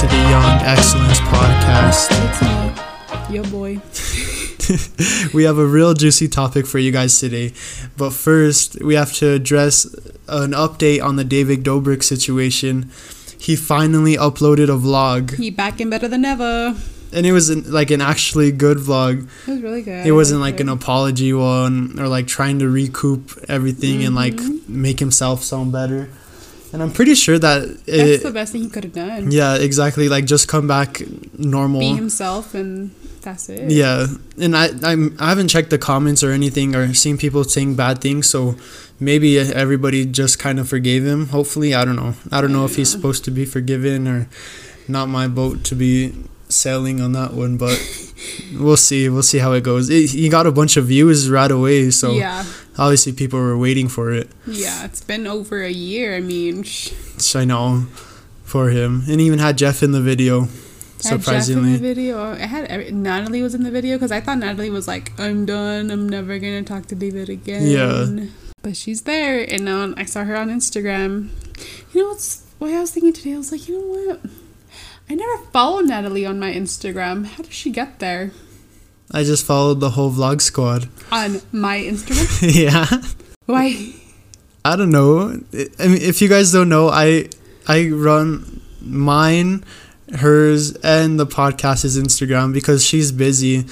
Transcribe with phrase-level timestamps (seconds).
[0.00, 2.08] to the Young Excellence Podcast.
[2.10, 3.80] It's me, yo boy.
[5.34, 7.52] we have a real juicy topic for you guys today.
[7.96, 9.84] But first, we have to address
[10.28, 12.90] an update on the David Dobrik situation.
[13.38, 16.74] He finally uploaded a vlog, He back and better than ever.
[17.12, 19.28] and it was an, like an actually good vlog.
[19.46, 20.06] It was really good.
[20.06, 24.82] It wasn't like an apology one or like trying to recoup everything and like Mm-hmm.
[24.82, 26.08] make himself sound better.
[26.72, 29.32] And I'm pretty sure that That's the best thing he could have done.
[29.32, 30.08] yeah, exactly.
[30.08, 31.02] Like just come back
[31.36, 31.80] normal.
[31.80, 33.70] Be himself, and that's it.
[33.72, 34.06] Yeah,
[34.38, 38.00] and I I'm, I haven't checked the comments or anything or seen people saying bad
[38.00, 38.54] things, so
[39.00, 41.26] maybe everybody just kind of forgave him.
[41.28, 42.14] Hopefully, I don't know.
[42.30, 44.28] I don't know if he's supposed to be forgiven or
[44.86, 45.08] not.
[45.08, 46.14] My boat to be
[46.48, 47.78] sailing on that one, but
[48.54, 49.08] we'll see.
[49.08, 49.90] We'll see how it goes.
[49.90, 52.44] It, he got a bunch of views right away, so yeah,
[52.78, 54.30] obviously people were waiting for it.
[54.46, 54.84] yeah.
[54.84, 56.16] It's been over a year.
[56.16, 56.92] I mean, sh-
[57.34, 57.86] I know
[58.44, 60.42] for him, and he even had Jeff in the video.
[60.42, 62.32] I had Jeff in Surprisingly, the video.
[62.32, 65.46] I had every, Natalie was in the video because I thought Natalie was like, "I'm
[65.46, 65.90] done.
[65.90, 68.26] I'm never gonna talk to David again." Yeah.
[68.62, 71.30] But she's there, and um, I saw her on Instagram.
[71.94, 73.32] You know what's what I was thinking today?
[73.34, 74.20] I was like, you know what?
[75.08, 77.24] I never followed Natalie on my Instagram.
[77.24, 78.32] How did she get there?
[79.12, 80.88] I just followed the whole vlog squad.
[81.10, 82.54] On my Instagram?
[82.54, 82.86] yeah.
[83.46, 83.92] Why?
[84.64, 85.40] I don't know.
[85.78, 87.28] I mean, if you guys don't know, I
[87.66, 89.64] I run mine,
[90.14, 93.64] hers, and the podcast's Instagram because she's busy,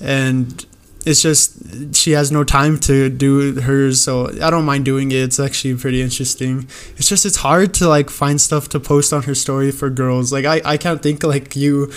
[0.00, 0.66] and
[1.06, 4.00] it's just she has no time to do hers.
[4.00, 5.16] So I don't mind doing it.
[5.16, 6.68] It's actually pretty interesting.
[6.96, 10.32] It's just it's hard to like find stuff to post on her story for girls.
[10.32, 11.92] Like I I can't think like you.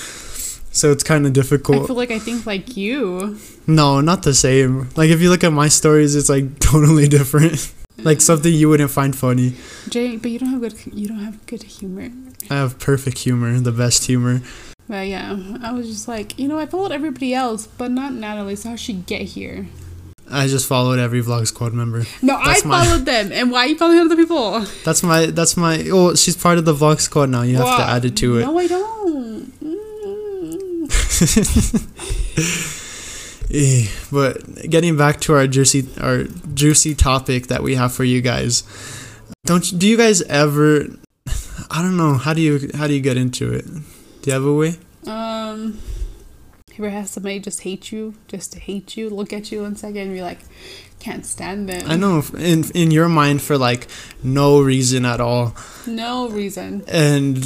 [0.74, 1.84] So it's kind of difficult.
[1.84, 3.38] I feel like I think like you.
[3.68, 4.90] No, not the same.
[4.96, 7.72] Like if you look at my stories, it's like totally different.
[8.00, 8.22] like mm.
[8.22, 9.54] something you wouldn't find funny.
[9.88, 12.10] Jay, but you don't have good you don't have good humor.
[12.50, 14.42] I have perfect humor, the best humor.
[14.90, 18.56] But yeah, I was just like, you know, I followed everybody else, but not Natalie.
[18.56, 19.68] So how she get here?
[20.30, 22.06] I just followed every vlog squad member.
[22.22, 23.32] No, That's I my- followed them.
[23.32, 24.62] And why are you following other people?
[24.84, 27.44] That's my that's my oh she's part of the vlog squad now.
[27.44, 28.42] You have to add it to it.
[28.42, 29.54] No, I don't.
[33.56, 36.24] Eh, but getting back to our juicy our
[36.56, 38.64] juicy topic that we have for you guys.
[39.46, 40.88] Don't you- do you guys ever
[41.70, 43.66] I don't know, how do you how do you get into it?
[43.66, 44.78] Do you have a way?
[45.06, 45.78] Um,
[46.80, 49.98] ever have somebody just hate you, just to hate you, look at you one second
[50.02, 50.40] and be like,
[51.00, 51.84] can't stand them.
[51.88, 53.88] I know in in your mind for like
[54.24, 55.54] no reason at all.
[55.86, 56.84] No reason.
[56.88, 57.44] and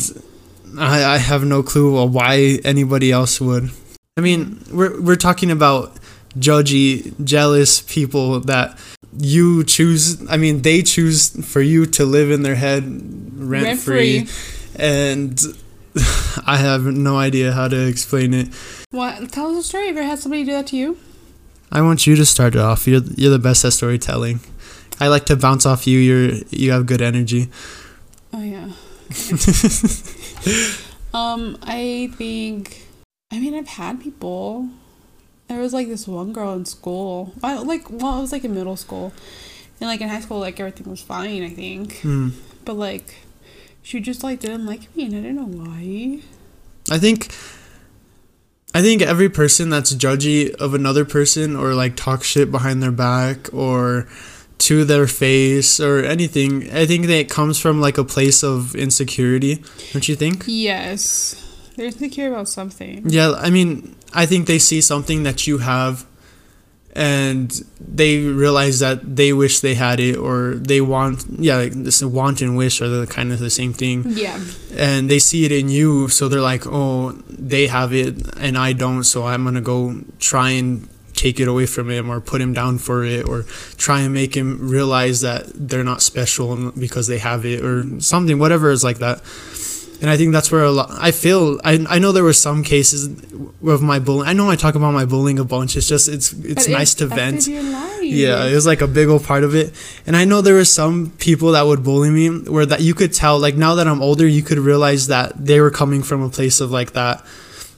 [0.78, 3.69] I, I have no clue why anybody else would.
[4.17, 5.95] I mean, we're we're talking about
[6.38, 8.77] judgy, jealous people that
[9.17, 10.29] you choose.
[10.29, 12.83] I mean, they choose for you to live in their head
[13.35, 14.83] rent, Rent free, free.
[14.83, 15.39] and
[16.45, 18.47] I have no idea how to explain it.
[18.91, 19.31] What?
[19.31, 19.85] Tell us a story.
[19.85, 20.97] You ever had somebody do that to you?
[21.72, 22.88] I want you to start it off.
[22.88, 24.39] You're you're the best at storytelling.
[25.00, 26.00] I like to bounce off you.
[26.00, 27.50] You're you have good energy.
[28.33, 28.72] Oh yeah.
[31.13, 32.84] um, I think.
[33.31, 34.69] I mean, I've had people.
[35.47, 37.34] There was like this one girl in school.
[37.44, 39.13] I like well, I was like in middle school,
[39.80, 41.44] and like in high school, like everything was fine.
[41.44, 42.30] I think, Hmm.
[42.66, 43.16] but like,
[43.81, 46.19] she just like didn't like me, and I do not know why.
[46.90, 47.34] I think
[48.74, 52.91] I think every person that's judgy of another person or like talk shit behind their
[52.91, 54.07] back or
[54.59, 58.75] to their face or anything, I think that it comes from like a place of
[58.75, 59.63] insecurity,
[59.94, 60.44] don't you think?
[60.47, 61.35] Yes,
[61.75, 63.03] they're insecure about something.
[63.07, 66.06] Yeah, I mean, I think they see something that you have
[66.97, 72.01] and they realize that they wish they had it or they want yeah, like this
[72.03, 74.03] want and wish are the kind of the same thing.
[74.07, 74.39] Yeah,
[74.74, 78.74] and they see it in you so they're like oh they have it and i
[78.74, 82.54] don't so i'm gonna go try and take it away from him or put him
[82.54, 83.44] down for it or
[83.78, 88.40] try and make him realize that they're not special because they have it or something
[88.40, 89.22] whatever is like that
[90.00, 92.64] and i think that's where a lot i feel i, I know there were some
[92.64, 93.08] cases
[93.75, 96.34] of my bullying i know i talk about my bullying a bunch it's just it's
[96.34, 98.04] it's But nice it to vent affected Your life.
[98.04, 99.74] yeah, it was like a big old part of it.
[100.06, 103.12] And I know there were some people that would bully me where that you could
[103.12, 106.30] tell, like now that I'm older, you could realize that they were coming from a
[106.30, 107.25] place of like that.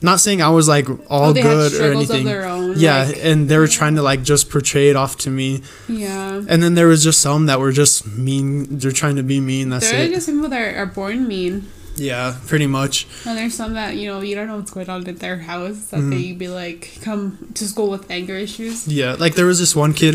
[0.02, 2.26] Not saying I was like all Oh, good or anything.
[2.28, 5.62] own, yeah, like- and they were trying to like just portray it off to me.
[5.88, 6.40] yeah.
[6.48, 8.78] And then there was just some that were just mean.
[8.78, 9.68] They're trying to be mean.
[9.68, 10.10] That's There are it.
[10.12, 11.66] just people that are born mean.
[11.96, 13.06] Yeah, pretty much.
[13.26, 15.76] And there's some that, you know, you don't know what's going on at their house
[15.90, 16.10] that Mm-hmm.
[16.10, 18.88] they be like come to school with anger issues.
[18.88, 20.14] Yeah, like there was this one kid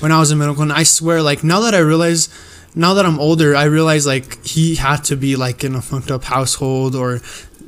[0.00, 2.28] when I was in middle school, and I swear, like now that I realize
[2.74, 6.10] now that I'm older, I realize like he had to be like in a fucked
[6.10, 7.20] up household or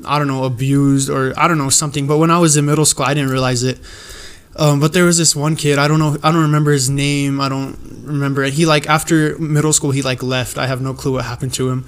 [0.07, 2.07] I don't know, abused or I don't know something.
[2.07, 3.79] But when I was in middle school, I didn't realize it.
[4.57, 5.79] Um, but there was this one kid.
[5.79, 6.17] I don't know.
[6.23, 7.41] I don't remember his name.
[7.41, 8.53] I don't remember it.
[8.53, 10.59] He like after middle school, he like left.
[10.59, 11.87] I have no clue what happened to him.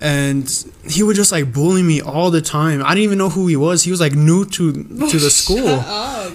[0.00, 0.50] And
[0.88, 2.82] he would just like bully me all the time.
[2.84, 3.84] I didn't even know who he was.
[3.84, 4.72] He was like new to
[5.10, 5.68] to the school,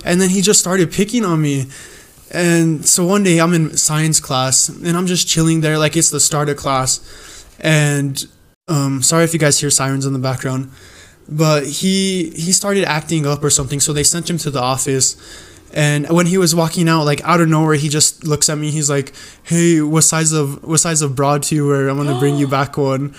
[0.05, 1.65] and then he just started picking on me.
[2.31, 6.11] And so one day I'm in science class and I'm just chilling there like it's
[6.11, 7.45] the start of class.
[7.59, 8.23] And
[8.67, 10.71] um, sorry if you guys hear sirens in the background,
[11.29, 13.79] but he he started acting up or something.
[13.79, 15.15] So they sent him to the office.
[15.71, 18.71] And when he was walking out, like out of nowhere, he just looks at me.
[18.71, 21.87] He's like, "Hey, what size of what size of broad do you wear?
[21.89, 23.13] I'm gonna bring you back one."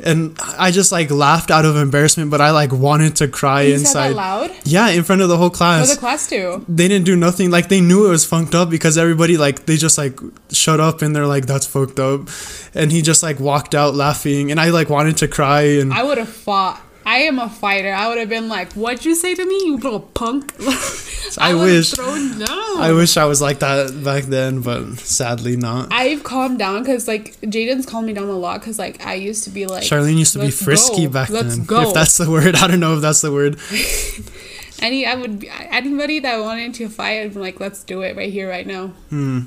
[0.00, 3.72] And I just like laughed out of embarrassment, but I like wanted to cry You
[3.78, 4.08] said inside.
[4.10, 4.50] that loud?
[4.62, 6.64] Yeah, in front of the whole What class the class do?
[6.68, 9.76] they didn't do nothing like they knew it was funked up because everybody like they
[9.76, 10.20] just like
[10.52, 12.28] shut up and they're like that's fucked up
[12.74, 16.04] and he just like walked out laughing and i like wanted to cry and I
[16.04, 16.80] would have fought.
[17.10, 17.92] I am a fighter.
[17.92, 20.52] I would have been like, "What'd you say to me, you little punk?"
[21.38, 22.42] I would've wish- Thrown
[22.80, 27.06] i wish i was like that back then but sadly not I've calmed down because
[27.06, 30.16] like Jaden's calmed me down a lot because like I used to be like charlene
[30.16, 31.12] used to be frisky go.
[31.12, 31.82] back Let's then go.
[31.88, 33.58] if that's the word i don't know if that's the word
[34.80, 38.32] any I would anybody that wanted to fight, I'd be like, let's do it right
[38.32, 38.88] here, right now.
[39.10, 39.40] hmm.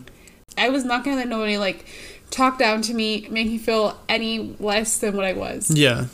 [0.57, 1.85] I was not gonna let nobody like
[2.29, 5.71] talk down to me, make me feel any less than what I was.
[5.71, 6.05] yeah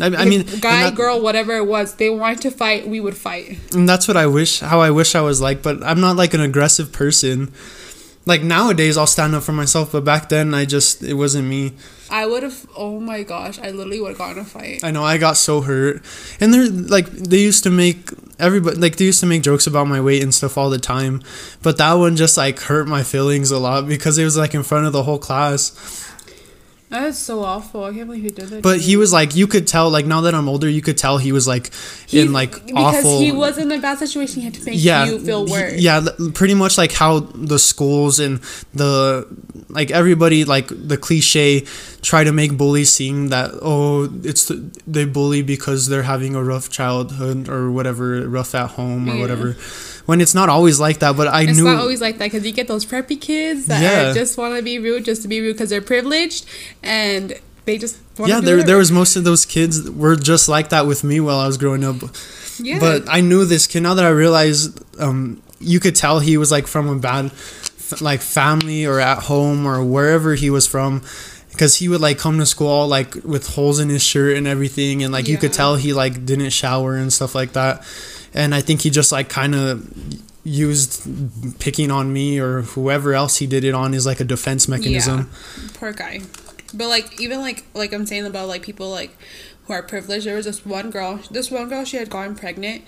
[0.00, 3.16] I, I mean guy, that- girl, whatever it was, they wanted to fight, we would
[3.16, 3.58] fight.
[3.74, 6.34] and that's what i wish how i wish i was like but i'm not like
[6.34, 7.52] an aggressive person
[8.26, 11.72] like nowadays i'll stand up for myself but back then i just it wasn't me
[12.08, 12.66] I would have.
[12.76, 14.84] Oh my gosh, I literally would have gotten a fight.
[14.84, 16.04] I know I got so hurt,
[16.38, 19.88] and they're like they used to make everybody like they used to make jokes about
[19.88, 21.20] my weight and stuff all the time,
[21.64, 24.62] but that one just like hurt my feelings a lot because it was like in
[24.62, 25.72] front of the whole class.
[26.88, 27.82] That is so awful.
[27.82, 28.62] I can't believe he did that.
[28.62, 31.18] But he was like you could tell like now that I'm older, you could tell
[31.18, 31.72] he was like
[32.06, 33.18] He- in like because awful.
[33.20, 34.40] he was in a bad situation.
[34.42, 35.80] He had to make yeah, you feel he- worse.
[35.80, 38.40] yeah, pretty much like how the schools and
[38.72, 39.26] the
[39.68, 41.64] like everybody like the cliche
[42.02, 44.54] try to make bullies seem that oh it's the,
[44.86, 49.20] they bully because they're having a rough childhood or whatever rough at home or Yeah.
[49.20, 49.56] whatever
[50.06, 52.26] when it's not always like that but i It's knew it's not always like that
[52.26, 54.12] because you get those preppy kids that Yeah.
[54.14, 56.46] just want to be rude just to be rude because they're privileged
[56.82, 57.34] and
[57.66, 60.86] they just want yeah there, there was most of those kids were just like that
[60.86, 61.96] with me while i was growing up
[62.60, 62.78] yeah.
[62.78, 66.50] but i knew this kid now that i realized um, you could tell he was
[66.50, 67.30] like from a bad
[68.00, 71.02] like family or at home or wherever he was from
[71.50, 75.02] because he would like come to school like with holes in his shirt and everything
[75.02, 77.82] and like you could tell he like didn't shower and stuff like that
[78.36, 79.82] and i think he just like kind of
[80.44, 81.02] used
[81.58, 85.18] picking on me or whoever else he did it on is like a defense mechanism
[85.18, 85.68] Yeah.
[85.74, 86.20] poor guy.
[86.72, 89.10] But like even like like I'm saying about like people like
[89.64, 90.24] who are privileged.
[90.26, 91.18] There was this one girl.
[91.30, 92.84] This one girl she had gotten pregnant.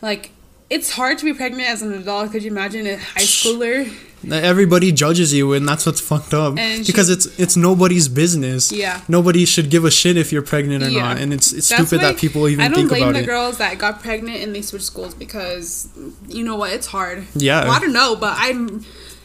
[0.00, 0.30] Like
[0.74, 2.32] it's hard to be pregnant as an adult.
[2.32, 3.92] Could you imagine a high schooler?
[4.30, 8.70] everybody judges you and that's what's fucked up And because she- it's it's nobody's business
[8.70, 9.00] Yeah.
[9.08, 11.02] nobody should give a shit if you're pregnant or Yeah.
[11.06, 13.24] not and it's it's That's stupid that people even I don't think blame about the
[13.24, 15.88] it girls that got pregnant and they switched schools because
[16.28, 16.70] you know what?
[16.72, 17.26] It's hard.
[17.34, 17.64] Yeah.
[17.64, 18.52] Well, I don't know, but I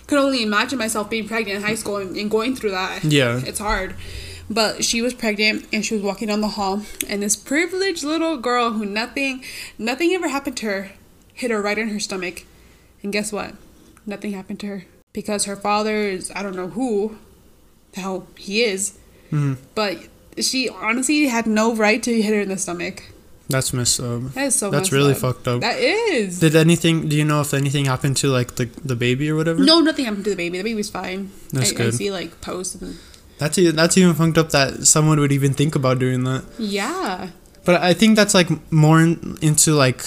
[0.08, 3.04] could only imagine myself being pregnant in high school and, and going through that.
[3.04, 3.40] Yeah.
[3.46, 3.94] It's hard.
[4.50, 8.38] But she was pregnant and she was walking down the hall and this privileged little
[8.38, 9.44] girl who nothing
[9.78, 10.92] nothing ever happened to her
[11.38, 12.44] hit her right in her stomach.
[13.04, 13.54] And guess what?
[14.06, 14.82] Nothing happened to her.
[15.14, 17.18] Because her father is I don't know who
[17.94, 18.98] the hell he is.
[19.32, 19.58] Mhm.
[19.76, 19.96] But
[20.50, 23.04] she honestly had no right to hit her in the stomach.
[23.50, 25.20] that's messed up That is so that's really up.
[25.24, 26.40] fucked up That is.
[26.44, 29.64] did anything do you know if anything happened to like the the baby or whatever
[29.64, 30.58] no, nothing happened to the baby.
[30.62, 31.32] The baby's fine.
[31.56, 32.98] That's I, I see like posts and
[33.40, 37.30] that's even that's even fucked up that someone would even think about doing that yeah.
[37.68, 38.50] but i think that's like
[38.84, 40.00] more in, into like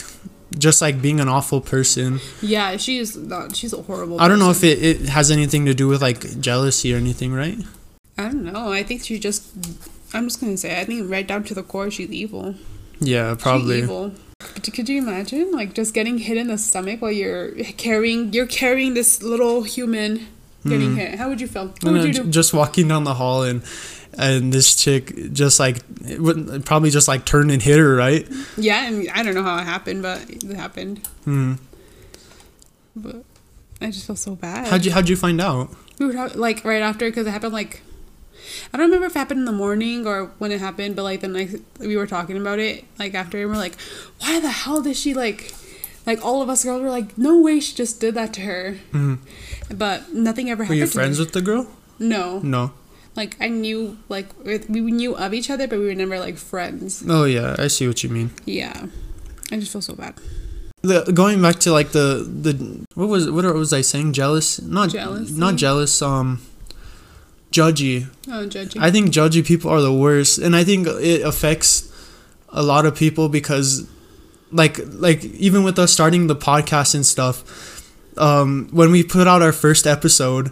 [0.59, 4.51] just like being an awful person Yeah, she's not she's a horrible i don't know
[4.51, 7.59] if it, it has anything to do with like jealousy or anything right
[8.19, 8.71] I don't know.
[8.71, 9.47] I think she just
[10.13, 12.55] I'm just gonna say I think right down to the core she's evil.
[13.01, 14.13] yeah She's probably evil.
[14.41, 18.47] Could, could you imagine like just getting hit in the stomach while you're carrying you're
[18.47, 20.27] carrying this little human
[20.69, 20.97] getting Mhm.
[20.97, 21.19] hit?
[21.19, 21.69] How would you feel?
[21.81, 22.25] What would you do?
[22.29, 23.63] just walking down the hall and
[24.21, 25.79] and this chick just like
[26.65, 29.65] probably just like turned and hit her right Yeah, and I don't know how it
[29.65, 31.07] happened, but it happened.
[31.25, 31.55] hmm.
[32.97, 33.25] But
[33.81, 34.69] I just feel so bad.
[34.69, 37.53] how'd you how'd you find out We were talk- like right after because it happened
[37.53, 37.83] like
[38.73, 41.21] I don't remember if it happened in the morning or when it happened, but like
[41.21, 43.77] the night we were talking about it, like after and we're like,
[44.19, 45.55] why the hell did she like,
[46.07, 48.73] like all of us girls were like, no way she just did that to her,
[48.93, 49.15] hmm
[49.73, 50.81] but nothing ever happened.
[50.81, 51.69] were you to friends with the girl
[52.01, 52.73] No, no
[53.17, 57.05] Like I knew like we knew of each other, but we were never like friends.
[57.07, 58.31] Oh yeah, I see what you mean.
[58.45, 58.87] Yeah,
[59.51, 60.15] I just feel so bad.
[60.83, 64.15] The, going back to like the the what was what was I saying?
[64.15, 64.63] Jealous?
[64.63, 65.31] Not jealous.
[65.31, 66.01] Not jealous.
[66.01, 66.41] Um,
[67.51, 68.07] judgy.
[68.29, 68.81] Oh, judging.
[68.81, 71.91] I think judgy people are the worst, and I think it affects
[72.49, 73.89] a lot of people because,
[74.51, 77.85] like, like even with us starting the podcast and stuff,
[78.17, 80.51] um, when we put out our first episode,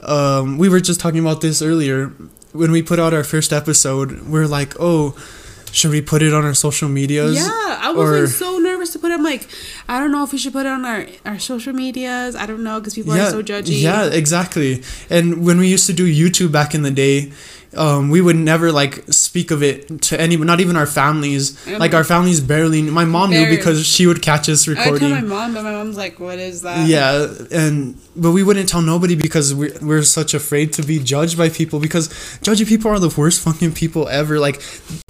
[0.00, 2.08] um, we were just talking about this earlier.
[2.52, 5.16] When we put out our first episode, we're like, oh,
[5.72, 7.36] should we put it on our social medias?
[7.36, 9.14] yeah, I was or- like so nervous to put it.
[9.14, 9.48] I'm like,
[9.88, 12.34] I don't know if we should put it on our our social medias.
[12.34, 13.82] I don't know because people yeah, are so judgy.
[13.82, 14.82] Yeah, exactly.
[15.10, 17.32] And when we used to do YouTube back in the day,
[17.76, 21.66] um, we would never like speak of it to anyone, not even our families.
[21.66, 22.82] Um, like our families barely.
[22.82, 25.12] My mom knew because she would catch us recording.
[25.12, 28.42] I tell my mom, but my mom's like, "What is that?" Yeah, and but we
[28.42, 32.08] wouldn't tell nobody because we're, we're such afraid to be judged by people because
[32.42, 34.38] judgy people are the worst fucking people ever.
[34.38, 34.56] Like,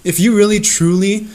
[0.05, 1.29] if you really truly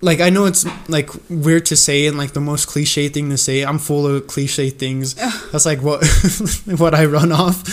[0.00, 3.38] like I know it's like weird to say and like the most cliche thing to
[3.38, 3.62] say.
[3.62, 5.14] I'm full of cliche things.
[5.50, 6.04] That's like what
[6.78, 7.64] what I run off.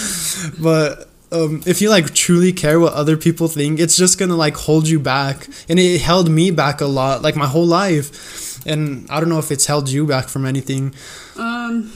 [0.60, 4.56] But um, if you like truly care what other people think, it's just gonna like
[4.56, 8.66] hold you back, and it held me back a lot, like my whole life.
[8.68, 10.94] And I don't know if it's held you back from anything.
[11.38, 11.92] Um,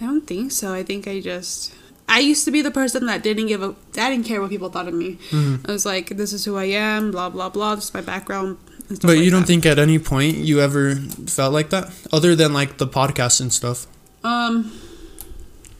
[0.00, 0.72] I don't think so.
[0.72, 1.74] I think I just.
[2.10, 3.74] I used to be the person that didn't give a.
[3.98, 5.18] I didn't care what people thought of me.
[5.30, 5.68] Mhm.
[5.68, 7.74] I was like, "This is who I am." Blah blah blah.
[7.74, 8.56] This is my background.
[8.88, 9.46] But like you don't that.
[9.46, 10.94] think at any point you ever
[11.26, 13.86] felt like that, other than like the podcast and stuff?
[14.24, 14.72] Um,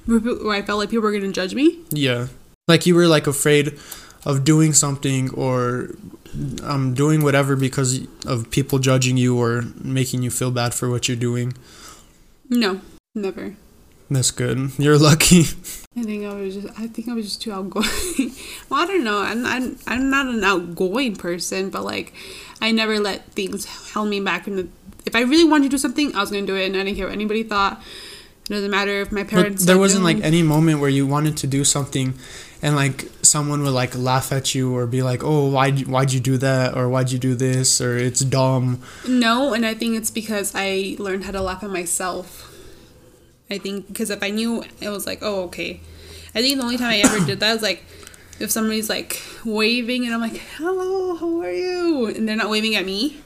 [0.08, 1.78] where I felt like people were gonna judge me.
[1.90, 2.28] Yeah,
[2.66, 3.78] like you were like afraid
[4.24, 5.90] of doing something or
[6.62, 11.08] um doing whatever because of people judging you or making you feel bad for what
[11.08, 11.54] you're doing.
[12.48, 12.80] No,
[13.14, 13.54] never.
[14.10, 14.72] That's good.
[14.78, 15.40] You're lucky.
[15.96, 16.80] I think I was just.
[16.80, 17.86] I think I was just too outgoing.
[18.70, 19.18] well, I don't know.
[19.18, 19.44] I'm.
[19.44, 19.78] I'm.
[19.86, 22.14] I'm not an outgoing person, but like,
[22.62, 24.46] I never let things hold me back.
[24.46, 24.72] And
[25.04, 26.96] if I really wanted to do something, I was gonna do it, and I didn't
[26.96, 27.82] care what anybody thought.
[28.48, 29.62] It doesn't matter if my parents.
[29.62, 32.14] But there wasn't like any moment where you wanted to do something
[32.62, 36.20] and like someone would like laugh at you or be like, "Oh, why why'd you
[36.20, 40.10] do that?" or "Why'd you do this?" or "It's dumb." No, and I think it's
[40.10, 42.48] because I learned how to laugh at myself.
[43.50, 45.80] I think because if I knew it was like, oh, okay.
[46.34, 47.84] I think the only time I ever did that was like
[48.40, 52.06] if somebody's like waving and I'm like, hello, how are you?
[52.06, 53.20] And they're not waving at me.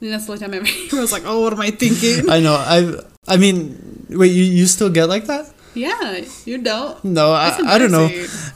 [0.00, 2.30] And that's the only time I ever I was like, oh, what am I thinking?
[2.30, 2.54] I know.
[2.54, 5.52] I I mean, wait, you you still get like that?
[5.74, 7.02] yeah, you don't.
[7.04, 8.08] No, I, That's I don't know.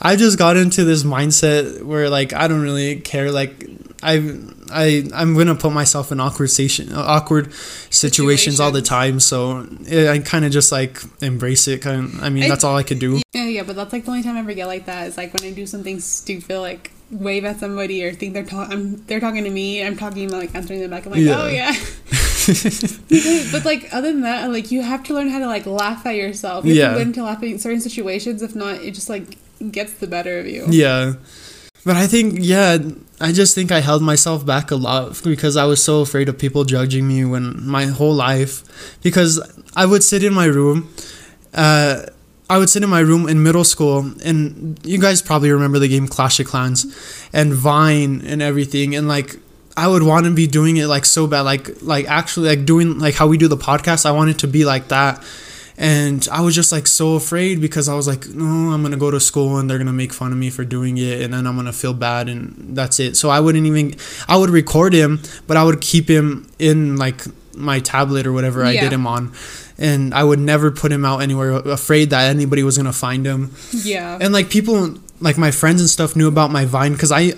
[0.03, 3.31] I just got into this mindset where like I don't really care.
[3.31, 3.67] Like
[4.03, 4.37] I
[4.73, 7.53] I I'm gonna put myself in awkward station, awkward
[7.91, 9.21] situations all the time.
[9.21, 11.83] So eh, I kind of just like embrace it.
[11.83, 12.19] Kind.
[12.21, 13.21] I mean, I- that's all I could do.
[13.33, 15.33] Yeah, yeah, but that's like the only time I ever get like that is like
[15.35, 19.45] when I do something stupid, like wave at somebody or think they're talking, they're talking
[19.45, 19.85] to me.
[19.85, 21.07] I'm talking, like answering them back.
[21.07, 21.39] I'm like, Yeah.
[21.41, 21.73] oh yeah.
[23.53, 26.17] but like other than that, like you have to learn how to like laugh at
[26.17, 26.65] yourself.
[26.65, 26.91] You have Yeah.
[26.93, 28.43] to learn to laugh at certain situations.
[28.43, 29.39] If not, it just like
[29.71, 30.67] gets the better of you.
[30.69, 31.15] Yeah.
[31.87, 32.79] But I think, yeah,
[33.21, 36.39] I just think I held myself back a lot because I was so afraid of
[36.39, 38.65] people judging me when my whole life.
[39.03, 39.39] Because
[39.77, 40.89] I would sit in my room,
[41.53, 42.07] uh,
[42.55, 45.89] I would sit in my room in middle school, and you guys probably remember the
[45.89, 46.87] game Clash of Clans
[47.33, 48.95] and Vine and everything.
[48.95, 49.37] And like,
[49.77, 52.99] I would want to be doing it like so bad, like, like actually, like doing
[53.01, 54.07] like how we do the podcast.
[54.07, 55.23] I wanted to be like that
[55.77, 59.11] and I was just like so afraid because I was like, no, I'm gonna go
[59.11, 61.57] to school and they're gonna make fun of me for doing it, and then I'm
[61.57, 63.17] gonna feel bad, and that's it.
[63.17, 63.97] So I wouldn't even,
[64.29, 67.23] I would record him, but I would keep him in like
[67.57, 68.83] my tablet or whatever I Yeah.
[68.83, 69.33] did him on,
[69.79, 73.51] and I would never put him out anywhere, afraid that anybody was gonna find him.
[73.73, 74.19] Yeah.
[74.21, 77.33] And like people, like my friends and stuff knew about my Vine because I,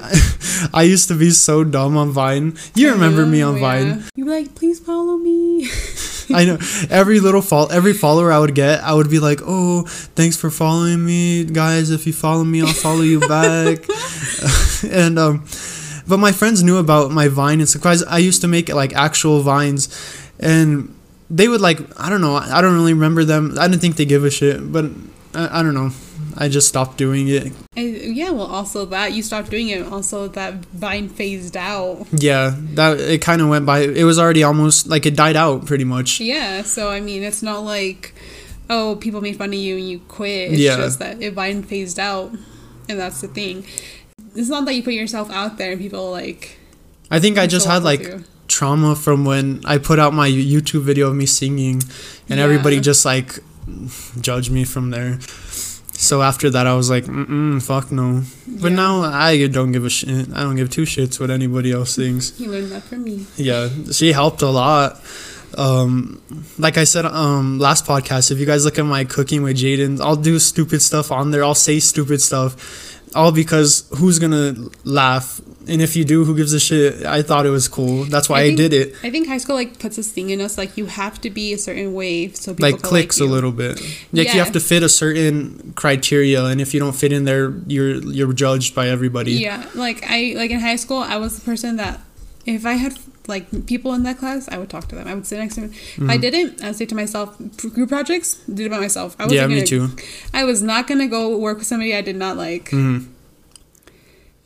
[0.74, 2.56] I used to be so dumb on Vine.
[2.74, 4.04] You remember me on Oh, Vine?
[4.14, 5.68] You'd be like, please follow me.
[6.34, 6.58] I know
[6.90, 10.50] every little fall every follower I would get, I would be like, "Oh, thanks for
[10.50, 11.90] following me, guys.
[11.90, 13.84] If you follow me, I'll follow you back."
[14.90, 15.44] and um,
[16.08, 18.02] but my friends knew about my Vine and surprise.
[18.02, 19.88] I used to make like actual vines,
[20.40, 20.92] and
[21.30, 22.36] they would like I don't know.
[22.36, 23.56] I don't really remember them.
[23.58, 24.86] I didn't think they give a shit, but
[25.34, 25.90] I, I don't know.
[26.38, 27.52] I just stopped doing it.
[27.76, 29.86] And yeah, well, also that you stopped doing it.
[29.86, 32.06] Also, that Vine phased out.
[32.12, 33.80] Yeah, that it kind of went by.
[33.80, 36.20] It was already almost like it died out pretty much.
[36.20, 38.14] Yeah, so I mean, it's not like,
[38.70, 40.52] oh, people made fun of you and you quit.
[40.52, 40.76] It's Yeah.
[40.76, 42.32] just that it Vine phased out,
[42.88, 43.64] and that's the thing.
[44.34, 46.58] It's not that you put yourself out there and people like.
[47.10, 48.24] I think I just had like you.
[48.48, 51.82] Trauma from when I put out my YouTube video of me singing
[52.28, 52.44] and Yeah.
[52.44, 53.38] everybody just like
[54.20, 55.18] judged me from there.
[55.92, 58.22] So after that, I was like, mm fuck no.
[58.46, 58.76] But Yeah.
[58.76, 60.28] now I don't give a shit.
[60.34, 62.32] I don't give two shits what anybody else thinks.
[62.36, 63.24] He learned that from me.
[63.36, 65.00] Yeah, she helped a lot.
[65.56, 66.20] Um,
[66.58, 70.00] like I said, um, last podcast, if you guys look at my cooking with Jaden,
[70.02, 71.42] I'll do stupid stuff on there.
[71.42, 74.54] I'll say stupid stuff, all because who's gonna
[74.84, 75.40] laugh?
[75.68, 77.04] And if you do, who gives a shit?
[77.04, 78.04] I thought it was cool.
[78.04, 78.94] That's why I, think- did it.
[79.02, 81.52] I think high school like puts this thing in us like you have to be
[81.52, 83.80] a certain way so people Like clicks like a little bit.
[84.12, 87.52] Like you have to fit a certain criteria, and if you don't fit in there,
[87.66, 89.32] you're you're judged by everybody.
[89.32, 92.00] Yeah, like I like in high school, I was the person that
[92.44, 92.96] if I had
[93.28, 95.06] like people in that class, I would talk to them.
[95.08, 95.72] I would sit next to them.
[95.72, 99.16] If I didn't, I'd say to myself, group projects, did it by myself.
[99.18, 99.34] I Mm-hmm.
[99.34, 99.88] Yeah, me gonna, too.
[100.32, 102.70] I was not gonna go work with somebody I did not like.
[102.70, 103.06] Mhm.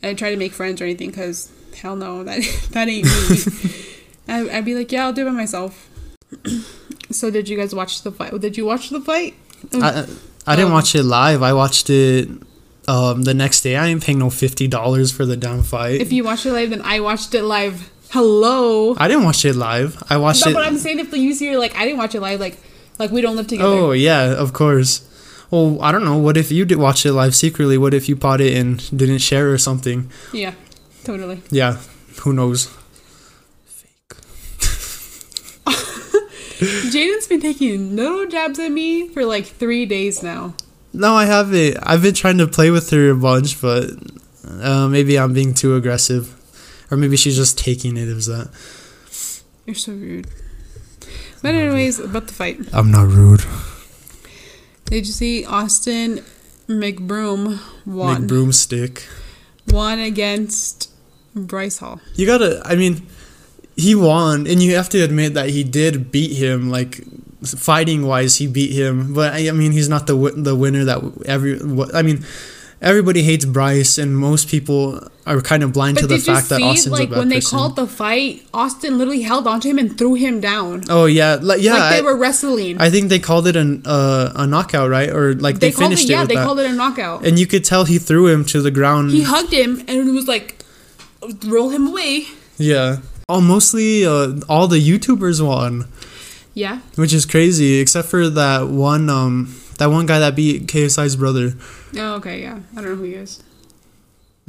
[0.03, 3.85] and try to make friends or anything because hell no, that that ain't me.
[4.27, 5.89] I, I'd be like, yeah, I'll do it by myself.
[7.11, 8.39] so did you guys watch the fight?
[8.39, 9.35] Did you watch the fight?
[9.73, 10.05] I
[10.47, 11.43] I didn't Um, watch it live.
[11.43, 12.27] I watched it
[12.87, 13.75] um, the next day.
[13.75, 16.01] I ain't paying no fifty dollars for the damn fight.
[16.01, 17.91] If you watched it live, then I watched it live.
[18.11, 18.95] Hello.
[18.97, 20.01] I didn't watch it live.
[20.09, 20.53] I watched No, it.
[20.53, 22.39] but I'm saying if you see, you're like, I didn't watch it live.
[22.39, 22.57] Like,
[22.99, 23.69] like we don't live together.
[23.69, 25.07] oh yeah, of course.
[25.49, 26.17] Well, I don't know.
[26.17, 27.77] What if you did watch it live secretly?
[27.77, 30.09] What if you bought it and didn't share or something?
[30.33, 30.53] Yeah,
[31.03, 31.41] totally.
[31.51, 31.77] Yeah,
[32.21, 32.67] who knows?
[33.65, 34.15] Fake.
[36.91, 40.53] Jaden's been taking little jabs at me for like three days now.
[40.93, 41.77] No, I haven't.
[41.83, 43.89] I've been trying to play with her a bunch, but
[44.61, 46.35] uh, maybe I'm being too aggressive,
[46.91, 48.51] or maybe she's just taking it as that.
[49.65, 50.27] You're so rude.
[51.41, 52.59] But anyways, about the fight.
[52.73, 53.43] I'm not rude.
[54.85, 56.23] Did you see Austin
[56.67, 58.21] McBroom won?
[58.21, 59.07] Make broomstick.
[59.67, 60.91] won against
[61.33, 62.01] Bryce Hall.
[62.15, 62.61] You gotta.
[62.65, 63.07] I mean,
[63.75, 66.69] he won, and you have to admit that he did beat him.
[66.69, 67.03] Like
[67.43, 69.13] fighting wise, he beat him.
[69.13, 71.59] But I, I mean, he's not the the winner that every.
[71.93, 72.25] I mean,
[72.81, 76.57] everybody hates Bryce, and most people are kind of blind But to the fact that
[76.57, 77.57] see, Austin's like a bad when they person.
[77.57, 80.83] called the fight, Austin literally held onto him and threw him down.
[80.89, 81.73] oh yeah, like yeah.
[81.73, 82.79] like they I, were wrestling.
[82.81, 85.09] I think they called it an uh, a knockout, right?
[85.09, 86.13] Or like they, they finished it, it.
[86.13, 86.45] yeah, with they that.
[86.45, 87.25] called it a knockout.
[87.25, 89.11] and you could tell he threw him to the ground.
[89.11, 90.63] he hugged him and it was like,
[91.45, 92.25] roll him away.
[92.57, 92.97] yeah.
[93.29, 95.85] Oh, mostly uh, all the YouTubers won.
[96.53, 96.79] Yeah.
[96.95, 101.53] which is crazy except for that one um that one guy that beat KSI's brother
[101.95, 102.59] Oh, okay, yeah.
[102.73, 103.41] I don't know who he is.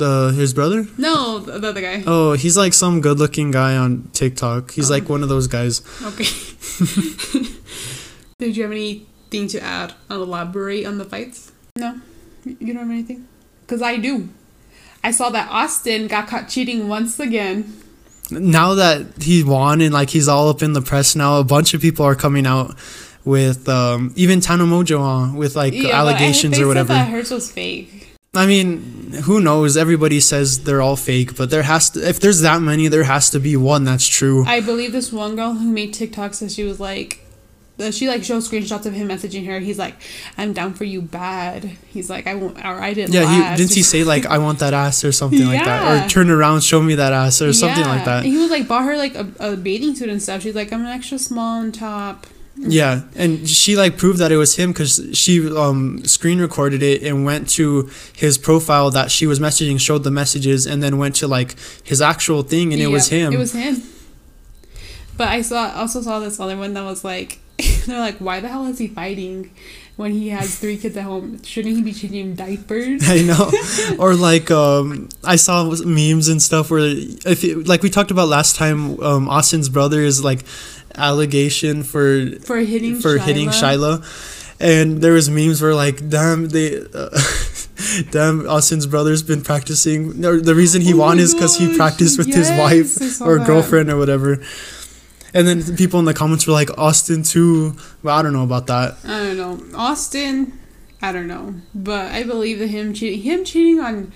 [0.03, 2.03] The his brother No, the, the other guy.
[2.07, 4.95] oh he's like some good looking guy on TikTok he's Oh.
[4.95, 6.25] like one of those guys Okay.
[8.39, 9.95] Did you have anything to add?
[10.11, 11.53] Elaborate on the fights?
[11.77, 12.01] No,
[12.45, 13.27] you don't have anything.
[13.69, 14.29] Cause I do.
[15.05, 17.73] I saw that Austin got caught cheating once again.
[18.31, 21.75] now that he won and like he's all up in the press now a bunch
[21.75, 22.75] of people are coming out
[23.25, 27.11] with um even Tana Mongeau on with like Yeah, I- allegations or whatever Said that
[27.11, 28.02] hers was fake.
[28.35, 32.41] I mean who knows everybody says they're all fake but there has to if there's
[32.41, 35.71] that many there has to be one that's true I believe this one girl who
[35.71, 37.23] made TikToks and she was like,
[37.79, 39.59] uh, she like showed screenshots of him messaging her.
[39.59, 39.95] He's like,
[40.39, 43.65] "I'm down for you, bad." He's like, "I won't," or "I didn't." Yeah, last," he
[43.65, 46.63] didn't he say like I want that ass or something like that, or turn around,
[46.63, 48.25] show me that ass or something like that.
[48.25, 50.43] He was like, bought her like a, a bathing suit and stuff.
[50.43, 54.37] She's like, "I'm an extra small on top." Yeah, and she like proved that it
[54.37, 59.27] was him because she um screen recorded it and went to his profile that she
[59.27, 62.89] was messaging, showed the messages, and then went to like his actual thing, and it
[62.89, 63.33] was him.
[63.33, 63.83] It was him.
[65.17, 67.39] But I saw also saw this other one that was like,
[67.87, 69.51] they're like, why the hell is he fighting
[69.97, 71.43] when he has three kids at home?
[71.43, 73.03] Shouldn't he be changing diapers?
[73.09, 73.51] I know,
[73.99, 78.29] or like um, I saw memes and stuff where if it, like we talked about
[78.29, 80.45] last time, um, Austin's brother is like
[80.97, 84.03] allegation for For hitting for hitting Shiloh.
[84.61, 87.11] And there was memes where like, damn, they, uh,
[88.13, 90.25] damn, Austin's brother's been practicing.
[90.25, 93.47] Or the reason he Oh won is because he practiced with his wife or that.
[93.47, 94.41] girlfriend or whatever.
[95.35, 97.75] And then people in the comments were like, Austin too.
[98.03, 98.99] Well, I don't know about that.
[99.05, 99.79] I don't know.
[99.79, 100.59] Austin,
[101.01, 101.55] I don't know.
[101.75, 104.13] But I believe that him cheating him cheating on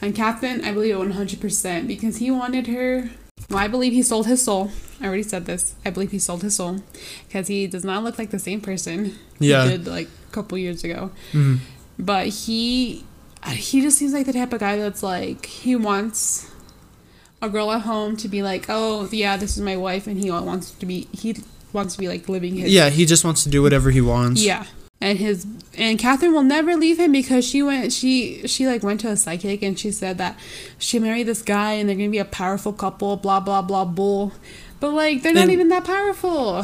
[0.00, 3.10] on Catherine, I believe it one hundred percent because he wanted her
[3.50, 4.70] well, I believe he sold his soul.
[5.00, 5.74] I already said this.
[5.84, 6.82] I believe he sold his soul
[7.26, 9.64] because he does not look like the same person Yeah.
[9.64, 11.10] he did like a couple years ago.
[11.32, 11.58] Mhm.
[11.98, 13.04] But he
[13.46, 16.46] he just seems like the type of guy that's like he wants
[17.42, 20.30] a girl at home to be like, "Oh, yeah, this is my wife," and he
[20.30, 21.34] wants to be he
[21.72, 24.42] wants to be like living his Yeah, he just wants to do whatever he wants.
[24.42, 24.66] yeah.
[25.02, 25.46] And his
[25.78, 29.16] and Catherine will never leave him because she went she she like went to a
[29.16, 30.38] psychic and she said that
[30.78, 34.32] she married this guy and they're gonna be a powerful couple, blah blah blah bull.
[34.78, 36.62] But like they're not And- even that powerful.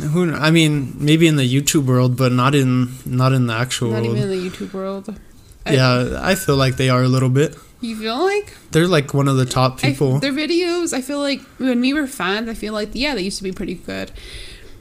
[0.00, 0.32] Who?
[0.32, 4.02] I mean, maybe in the YouTube world, but not in not in the actual Not
[4.02, 4.16] world.
[4.16, 5.14] even in the YouTube world.
[5.66, 7.56] I- yeah, I feel like they are a little bit.
[7.80, 10.20] You feel like They're like one of the top I- people.
[10.20, 10.92] their videos?
[10.92, 13.52] I feel like when we were fans, I feel like yeah, they used to be
[13.52, 14.12] pretty good.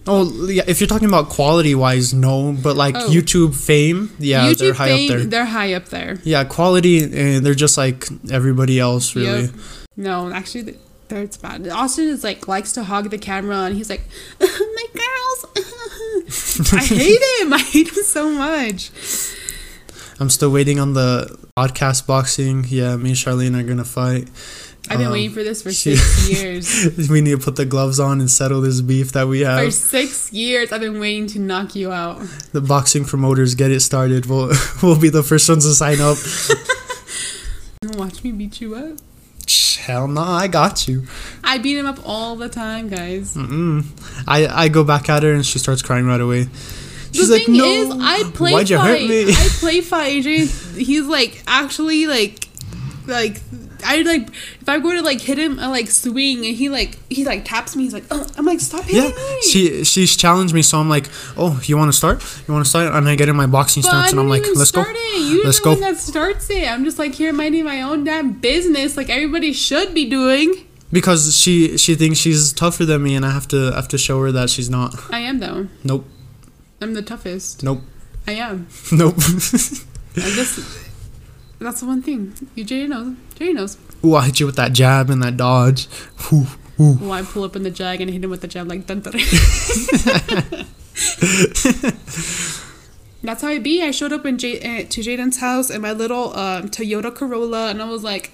[0.08, 0.64] Oh, yeah.
[0.68, 2.52] If you're talking about quality wise, no.
[2.54, 3.08] But like Oh.
[3.10, 5.26] YouTube fame, yeah, YouTube they're high fame, up there.
[5.28, 6.20] They're high up there.
[6.24, 9.44] Yeah, quality, and they're just like everybody else, really.
[9.44, 9.52] Yep.
[9.98, 10.78] No, actually, th-
[11.10, 11.68] that's bad.
[11.68, 14.04] Austin is like likes to hog the camera, and he's like,
[14.40, 15.46] "My girls."
[16.74, 17.54] I hate him.
[17.54, 18.92] I hate him so much.
[20.20, 22.66] I'm still waiting on the podcast boxing.
[22.68, 24.30] Yeah, me and Charlene are gonna fight.
[24.92, 27.10] I've been Um, waiting for this for she- six years.
[27.10, 29.64] we need to put the gloves on and settle this beef that we have.
[29.66, 32.20] For six years, I've been waiting to knock you out.
[32.52, 34.26] The boxing promoters get it started.
[34.26, 34.52] We'll
[34.84, 36.18] we'll be the first ones to sign up.
[37.98, 38.98] Watch me beat you up.
[39.80, 41.08] Hell no, I got you.
[41.44, 43.34] I beat him up all the time, guys.
[43.36, 43.84] Mm-mm.
[44.28, 46.48] I I go back at her and she starts crying right away.
[47.12, 47.66] She's the like, thing no.
[47.66, 49.10] is, I play Why'd you hurt fight.
[49.10, 49.30] me?
[49.32, 50.24] I play fight.
[50.24, 52.48] AJ, he's like actually like,
[53.08, 53.42] like
[53.94, 54.28] I like
[54.62, 57.46] if I go to like hit him, I like swing, and he like he like
[57.46, 57.84] taps me.
[57.84, 59.42] He's like, oh, I'm like, stop hitting Yeah, me.
[59.42, 62.24] she she's challenged me, so I'm like, oh, you want to start?
[62.48, 62.94] You want to start?
[62.94, 64.82] And I get in my boxing but stance, and I'm like, let's go.
[64.84, 65.32] start it.
[65.32, 65.72] You're Let's the go.
[65.72, 66.68] one that starts it.
[66.72, 70.54] I'm just like here minding my own damn business, like everybody should be doing.
[70.92, 73.98] Because she she thinks she's tougher than me, and I have to I have to
[73.98, 74.96] show her that she's not.
[75.12, 75.68] I am though.
[75.84, 76.06] Nope,
[76.82, 77.64] I'm the toughest.
[77.64, 77.82] nope,
[78.28, 78.68] I am.
[78.92, 79.16] nope.
[80.18, 80.60] I just
[81.62, 82.34] that's the one thing.
[82.56, 83.15] You Jay knows.
[83.36, 83.78] Jay knows.
[84.04, 85.88] Ooh, I hit you with that jab and that dodge.
[86.34, 86.47] Ooh,
[86.80, 86.97] ooh.
[87.00, 89.02] Well, I pull up in the jag and hit him with the jab like dun
[89.02, 89.13] dun.
[93.24, 93.84] That's how I be.
[93.84, 97.69] I showed up in J- uh, to Jaden's house in my little um, Toyota Corolla,
[97.69, 98.32] and I was like,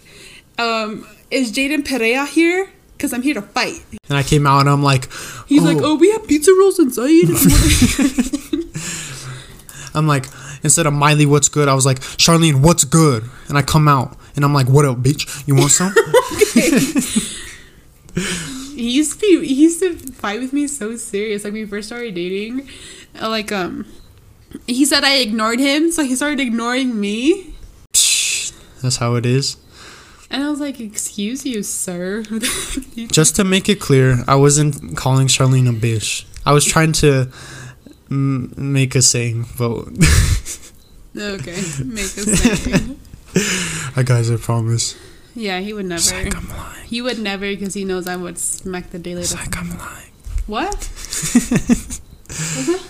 [0.57, 2.69] um, "Is Jaden Perea here?
[2.93, 5.11] Because I'm here to fight." And I came out, and I'm like,
[5.47, 7.27] He's like, "Oh, we have pizza rolls inside."
[9.93, 10.25] I'm like,
[10.63, 11.67] instead of Miley, what's good?
[11.67, 13.23] I was like, Charlene, what's good?
[13.47, 15.47] And I come out, and I'm like, what up, bitch?
[15.47, 15.93] You want some?
[18.75, 19.47] he used to be.
[19.47, 21.43] He used to fight with me so serious.
[21.43, 22.69] Like when we first started dating,
[23.21, 23.85] uh, like um,
[24.65, 27.53] he said I ignored him, so he started ignoring me.
[28.81, 29.57] That's how it is.
[30.29, 32.23] And I was like, "Excuse you, sir."
[33.11, 36.25] Just to make it clear, I wasn't calling Charlene a bitch.
[36.45, 37.29] I was trying to
[38.09, 39.87] mm, make a saying, vote.
[41.17, 42.99] okay, make a saying.
[43.95, 44.95] I guys, I promise.
[45.35, 46.23] Yeah, he would never.
[46.23, 46.85] Like I'm lying.
[46.87, 49.23] He would never because he knows I would smack the daily.
[49.23, 49.55] Like.
[49.57, 50.11] I'm lying.
[50.47, 50.79] What?
[50.79, 52.01] That?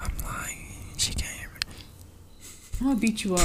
[0.00, 0.72] I'm lying.
[0.96, 1.60] She can't hear me.
[2.80, 3.40] I'm gonna beat you up.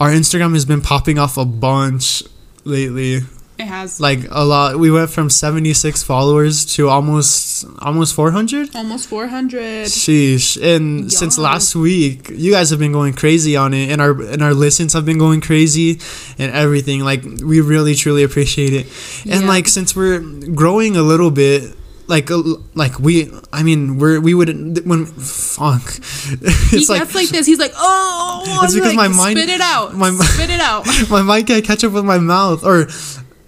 [0.00, 2.22] Our Instagram has been popping off a bunch
[2.64, 3.20] lately.
[3.56, 4.78] It has Like a lot.
[4.80, 8.74] We went from 76 followers to almost almost 400.
[8.74, 9.86] almost 400.
[9.86, 10.60] Sheesh!
[10.60, 14.42] And since last week, you guys have been going crazy on it, and our and
[14.42, 16.00] our listens have been going crazy,
[16.36, 17.00] and everything.
[17.04, 18.86] Like we really truly appreciate it.
[19.30, 19.48] And Yeah.
[19.48, 20.18] like since we're
[20.54, 21.76] growing a little bit,
[22.08, 22.28] like
[22.74, 25.82] like we, I mean, we're we wouldn't when fuck.
[26.74, 27.46] He it's like gets like this.
[27.46, 30.60] He's like, oh, It's I'm because like, my mind- spit it out, my- spit it
[30.60, 30.86] out.
[31.08, 32.88] my mind can't catch up with my mouth, or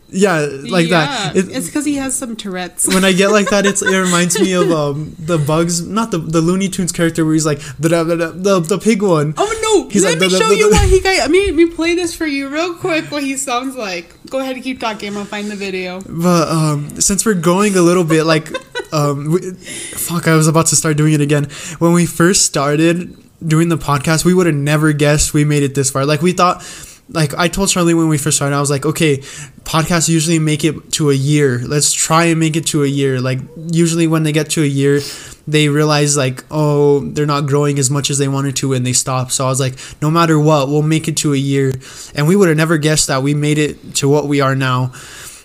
[0.08, 1.36] yeah, like yeah, that.
[1.36, 2.86] It- it's because he has some Tourette's.
[2.86, 6.18] when I get like that, it's, it reminds me of um the Bugs, not the
[6.18, 9.34] the Looney Tunes character where he's like the the the, pig one.
[9.36, 9.88] Oh no!
[9.88, 11.20] He's Let like, me "Da- da- show you what he got.
[11.20, 13.10] I mean, we play this for you real quick.
[13.10, 14.14] What he sounds like.
[14.30, 15.12] Go ahead and keep talking.
[15.12, 16.00] Gonna find the video.
[16.08, 18.48] But um, since we're going a little bit, like,
[18.92, 21.44] um, we, fuck, I was about to start doing it again.
[21.78, 23.16] When we first started
[23.46, 26.04] doing the podcast, we would have never guessed we made it this far.
[26.06, 26.62] Like, we thought,
[27.08, 29.18] like, I told Charlie when we first started, I was like, okay,
[29.62, 31.58] podcasts usually make it to a year.
[31.58, 33.20] Let's try and make it to a year.
[33.20, 33.38] Like,
[33.70, 35.00] usually when they get to a year,
[35.46, 38.92] they realize like oh they're not growing as much as they wanted to and they
[38.92, 41.72] stop so i was like no matter what we'll make it to a year
[42.14, 44.92] and we would have never guessed that we made it to what we are now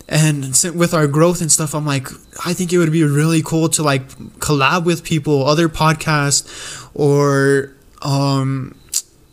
[0.09, 0.43] and
[0.75, 2.07] with our growth and stuff i'm like
[2.45, 4.07] i think it would be really cool to like
[4.39, 8.75] collab with people other podcasts or um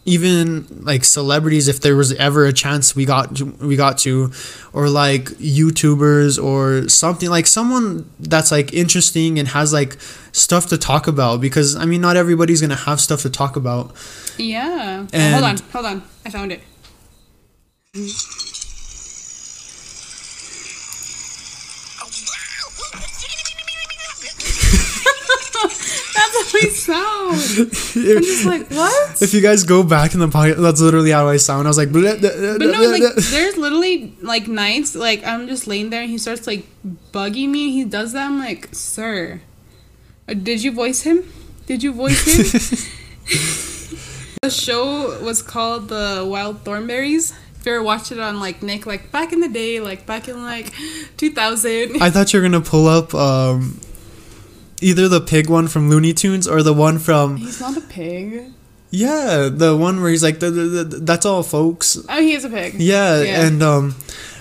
[0.08, 4.30] even like celebrities if there was ever a chance we got to, we got to
[4.72, 5.24] or like
[5.58, 9.96] youtubers or something like someone that's like interesting and has like
[10.32, 13.92] stuff to talk about because i mean not everybody's gonna have stuff to talk about
[14.38, 15.04] Yeah.
[15.04, 16.02] Oh, And- hold on, hold on.
[16.26, 16.60] I found it.
[26.34, 27.34] I sound.
[28.18, 29.22] I'm just like, what?
[29.22, 31.66] If you guys go back in the pocket, that's literally how I sound.
[31.66, 36.02] I was like, but no, like there's literally like nights like I'm just laying there
[36.02, 36.66] and he starts like
[37.12, 37.72] bugging me.
[37.72, 38.26] He does that.
[38.26, 39.40] I'm like, sir,
[40.28, 41.24] uh, did you voice him?
[41.66, 42.92] Did you voice him?
[44.42, 47.34] the show was called the Wild Thornberrys.
[47.58, 50.28] If you ever watched it on like Nick, like back in the day, like back
[50.28, 50.72] in like
[51.16, 52.00] 2000.
[52.00, 53.80] I thought you were gonna pull up um,
[54.80, 57.36] either the pig one from Looney Tunes or the one from.
[57.36, 58.52] He's not a pig.
[58.90, 62.44] Yeah, the one where he's like, the, the, the, "That's all, folks." Oh, he is
[62.44, 62.74] a pig.
[62.74, 63.96] Yeah, yeah, and um,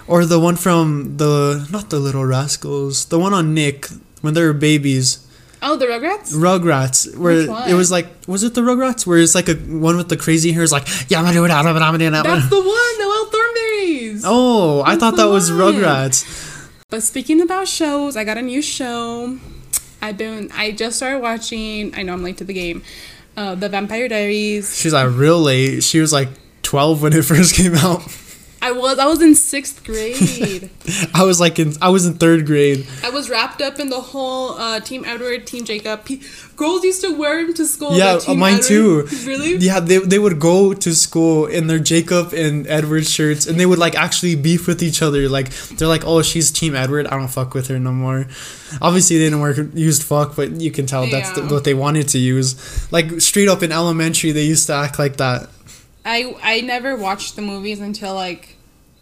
[0.08, 3.88] or the one from the not the Little Rascals, the one on Nick
[4.22, 5.24] when they were babies.
[5.62, 6.34] Oh, the Rugrats.
[6.34, 7.34] Rugrats, where
[7.68, 10.52] it was like, was it the Rugrats where it's like a one with the crazy
[10.52, 12.12] hair is like, yeah, I'm gonna do it, I'm gonna do it.
[12.12, 14.22] That's the one, Noel Wild Thornberrys.
[14.24, 15.34] Oh, That's I thought that one.
[15.34, 16.70] was Rugrats.
[16.90, 19.40] But speaking about shows, I got a new show.
[20.02, 21.94] I've been, I just started watching.
[21.96, 22.84] I know I'm late to the game.
[23.36, 24.76] Uh, the Vampire Diaries.
[24.76, 25.84] She's like real late.
[25.84, 26.30] She was like
[26.64, 28.02] 12 when it first came out.
[28.68, 30.70] I was I was in sixth grade.
[31.14, 32.86] I was like in I was in third grade.
[33.02, 36.04] I was wrapped up in the whole uh, Team Edward, Team Jacob.
[36.04, 36.22] P-
[36.58, 37.98] girls used to wear them to school.
[37.98, 38.68] Yeah, mine Edward.
[38.68, 39.08] too.
[39.28, 39.56] Really?
[39.56, 43.66] Yeah, they they would go to school in their Jacob and Edward shirts, and they
[43.66, 45.30] would like actually beef with each other.
[45.30, 47.08] Like they're like, "Oh, she's Team Edward.
[47.08, 48.28] I don't fuck with her no more."
[48.82, 51.46] Obviously, they didn't work used fuck, but you can tell that's yeah.
[51.46, 52.52] the, what they wanted to use.
[52.92, 55.50] Like straight up in elementary, they used to act like that.
[56.04, 58.57] I I never watched the movies until like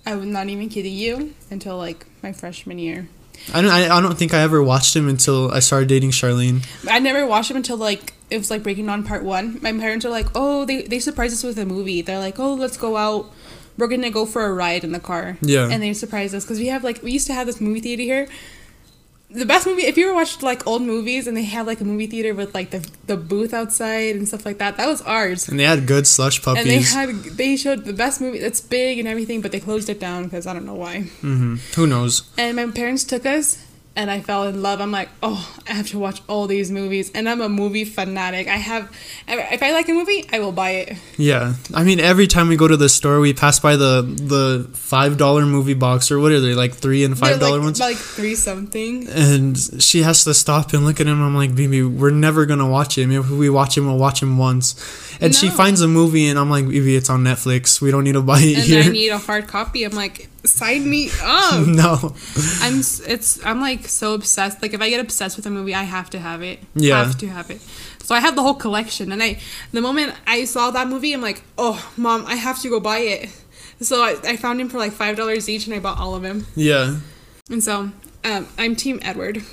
[0.05, 3.07] I'm not even kidding you until like my freshman year.
[3.53, 3.71] I don't.
[3.71, 6.65] I, I don't think I ever watched him until I started dating Charlene.
[6.89, 9.59] I never watched him until like it was like Breaking Dawn Part One.
[9.61, 12.53] My parents are like, "Oh, they they surprised us with a movie." They're like, "Oh,
[12.53, 13.31] let's go out.
[13.77, 15.67] We're gonna go for a ride in the car." Yeah.
[15.69, 18.03] And they surprised us because we have like we used to have this movie theater
[18.03, 18.27] here
[19.29, 21.83] the best movie if you ever watched like old movies and they had like a
[21.83, 25.47] movie theater with like the the booth outside and stuff like that that was ours.
[25.49, 28.61] And they had good slush puppies and they had they showed the best movie that's
[28.61, 31.01] big and everything but they closed it down because i don't know why.
[31.21, 31.55] Mm-hmm.
[31.75, 32.29] who knows?
[32.37, 33.64] And my parents took us
[33.95, 34.81] and I fell in love.
[34.81, 38.47] I'm like, oh, I have to watch all these movies, and I'm a movie fanatic.
[38.47, 38.91] I have,
[39.27, 40.97] if I like a movie, I will buy it.
[41.17, 44.69] Yeah, I mean, every time we go to the store, we pass by the the
[44.73, 47.79] five dollar movie box, or what are they like three and five dollar like, ones?
[47.79, 49.07] Like three something.
[49.07, 51.21] And she has to stop and look at him.
[51.21, 53.11] I'm like, baby, we're never gonna watch him.
[53.11, 54.75] If we watch him, we'll watch him once.
[55.21, 55.39] And no.
[55.39, 57.79] she finds a movie, and I'm like, baby, it's on Netflix.
[57.79, 58.83] We don't need to buy it and here.
[58.83, 59.83] I need a hard copy.
[59.83, 61.65] I'm like, sign me up.
[61.67, 62.13] no.
[62.61, 64.61] I'm it's I'm like so obsessed.
[64.61, 66.59] Like if I get obsessed with a movie, I have to have it.
[66.75, 67.03] Yeah.
[67.03, 67.61] Have to have it.
[68.03, 69.39] So I have the whole collection and I
[69.71, 72.99] the moment I saw that movie, I'm like, "Oh, mom, I have to go buy
[72.99, 73.29] it."
[73.81, 76.45] So I, I found him for like $5 each and I bought all of them.
[76.55, 76.97] Yeah.
[77.49, 77.91] And so,
[78.23, 79.43] um, I'm team Edward.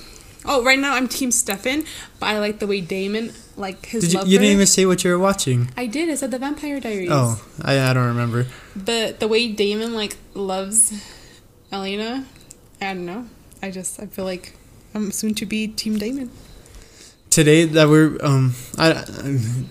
[0.45, 1.85] Oh, right now I'm Team Stefan,
[2.19, 4.03] but I like the way Damon, like his.
[4.03, 5.69] Did you, you didn't even say what you were watching.
[5.77, 6.09] I did.
[6.09, 7.09] I said the Vampire Diaries.
[7.11, 8.47] Oh, I, I don't remember.
[8.75, 10.93] The the way Damon like loves
[11.71, 12.25] Elena,
[12.81, 13.27] I don't know.
[13.61, 14.53] I just I feel like
[14.93, 16.29] I'm soon to be Team Damon.
[17.29, 19.05] Today that we're um I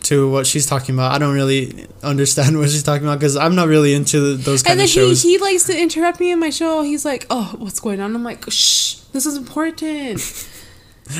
[0.04, 3.54] to what she's talking about, I don't really understand what she's talking about because I'm
[3.54, 5.22] not really into those kind of shows.
[5.22, 6.82] And then he he likes to interrupt me in my show.
[6.82, 10.48] He's like, "Oh, what's going on?" I'm like, "Shh, this is important."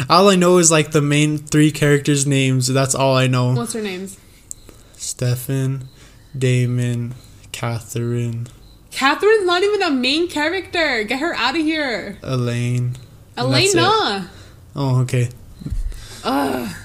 [0.09, 2.67] all I know is like the main three characters' names.
[2.67, 3.55] That's all I know.
[3.55, 4.19] What's their names?
[4.97, 5.89] Stefan,
[6.37, 7.15] Damon,
[7.51, 8.49] Catherine.
[8.93, 11.03] Catherine's not even a main character.
[11.05, 12.19] Get her out of here.
[12.23, 12.95] Elaine.
[13.37, 14.31] Elena.
[14.77, 15.31] Oh, okay.
[16.25, 16.77] Ugh.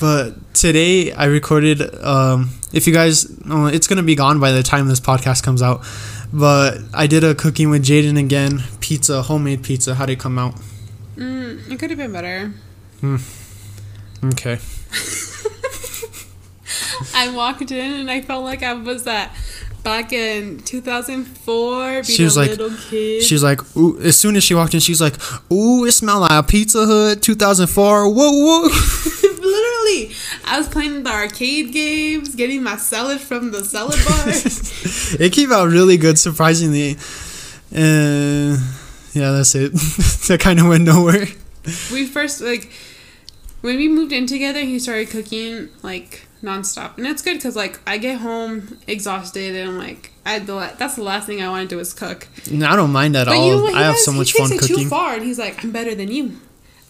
[0.00, 1.82] But today I recorded.
[2.02, 5.62] Um, if you guys, oh, it's gonna be gone by the time this podcast comes
[5.62, 5.84] out.
[6.32, 8.62] But I did a cooking with Jaden again.
[8.80, 9.94] Pizza, homemade pizza.
[9.94, 10.54] How did it come out?
[11.16, 12.52] Mm, it could have been better.
[13.00, 13.16] Hmm.
[14.24, 14.58] Okay.
[17.14, 19.34] I walked in and I felt like I was that
[19.82, 24.74] back in 2004 she was like she was like ooh as soon as she walked
[24.74, 25.14] in she's like
[25.50, 28.62] ooh it smelled like pizza hut 2004 whoa whoa
[29.42, 34.28] literally i was playing the arcade games getting my salad from the salad bar
[35.20, 36.96] it came out really good surprisingly
[37.74, 38.56] uh,
[39.14, 39.72] yeah that's it
[40.28, 41.26] that kind of went nowhere
[41.92, 42.70] we first like
[43.60, 47.80] when we moved in together he started cooking like nonstop, and it's good because like
[47.86, 51.74] I get home exhausted and I'm like, I that's the last thing I want to
[51.74, 52.28] do is cook.
[52.50, 53.46] No, I don't mind at but all.
[53.46, 54.76] You know I have so much fun cooking.
[54.76, 56.38] Too far, and he's like, I'm better than you.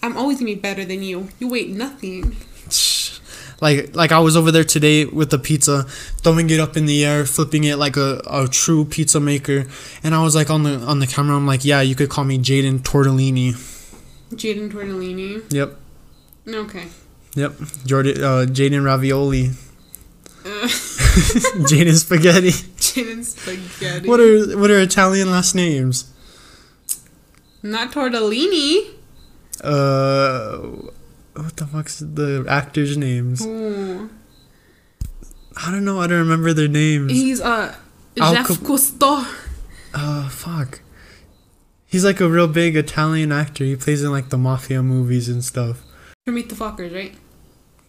[0.02, 1.28] I'm always gonna be better than you.
[1.38, 2.36] You wait nothing.
[3.62, 5.84] Like like I was over there today with the pizza,
[6.22, 9.66] throwing it up in the air, flipping it like a, a true pizza maker,
[10.02, 11.36] and I was like on the on the camera.
[11.36, 13.54] I'm like, yeah, you could call me Jaden Tortellini.
[14.34, 15.42] Jaden Tortellini.
[15.52, 15.76] Yep.
[16.48, 16.86] Okay.
[17.36, 17.52] Yep,
[17.86, 19.50] Jordan, uh, Jaden Ravioli,
[20.44, 20.66] Uh,
[21.70, 22.50] Jaden Spaghetti.
[22.82, 24.08] Jaden spaghetti.
[24.08, 26.10] What are what are Italian last names?
[27.62, 28.90] Not tortellini.
[29.62, 30.90] Uh,
[31.34, 33.42] what the fuck's the actors' names?
[33.42, 34.08] I
[35.70, 36.00] don't know.
[36.00, 37.12] I don't remember their names.
[37.12, 37.74] He's uh
[38.20, 39.26] Al Jeff Cap- Cousteau.
[39.94, 40.80] Uh, fuck.
[41.86, 43.64] He's like a real big Italian actor.
[43.64, 45.82] He plays in like the mafia movies and stuff.
[46.24, 47.14] From Meet the Fockers, right?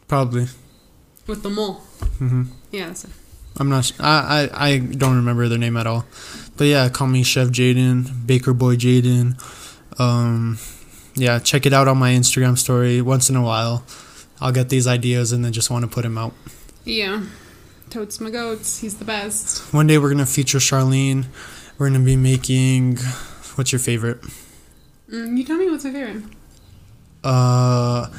[0.09, 0.47] Probably.
[1.27, 1.75] With the mole.
[2.19, 3.11] hmm Yeah, that's it.
[3.57, 3.85] I'm not.
[3.85, 6.05] Sh- I, I I don't remember their name at all.
[6.57, 9.39] But yeah, call me Chef Jaden, Baker Boy Jaden.
[9.99, 10.57] Um,
[11.15, 13.83] yeah, check it out on my Instagram story once in a while.
[14.41, 16.33] I'll get these ideas and then just want to put them out.
[16.83, 17.23] Yeah.
[17.89, 18.79] Totes my goats.
[18.79, 19.73] He's the best.
[19.73, 21.25] One day we're gonna feature Charlene.
[21.77, 22.97] We're gonna be making.
[23.55, 24.19] What's your favorite?
[25.09, 26.23] Mm, you tell me what's my favorite.
[27.23, 28.09] Uh,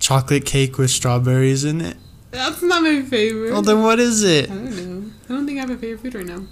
[0.00, 1.96] chocolate cake with strawberries in it.
[2.30, 3.52] That's not my favorite.
[3.52, 4.50] Well, then what is it?
[4.50, 5.10] I don't know.
[5.28, 6.44] I don't think I have a favorite food right now.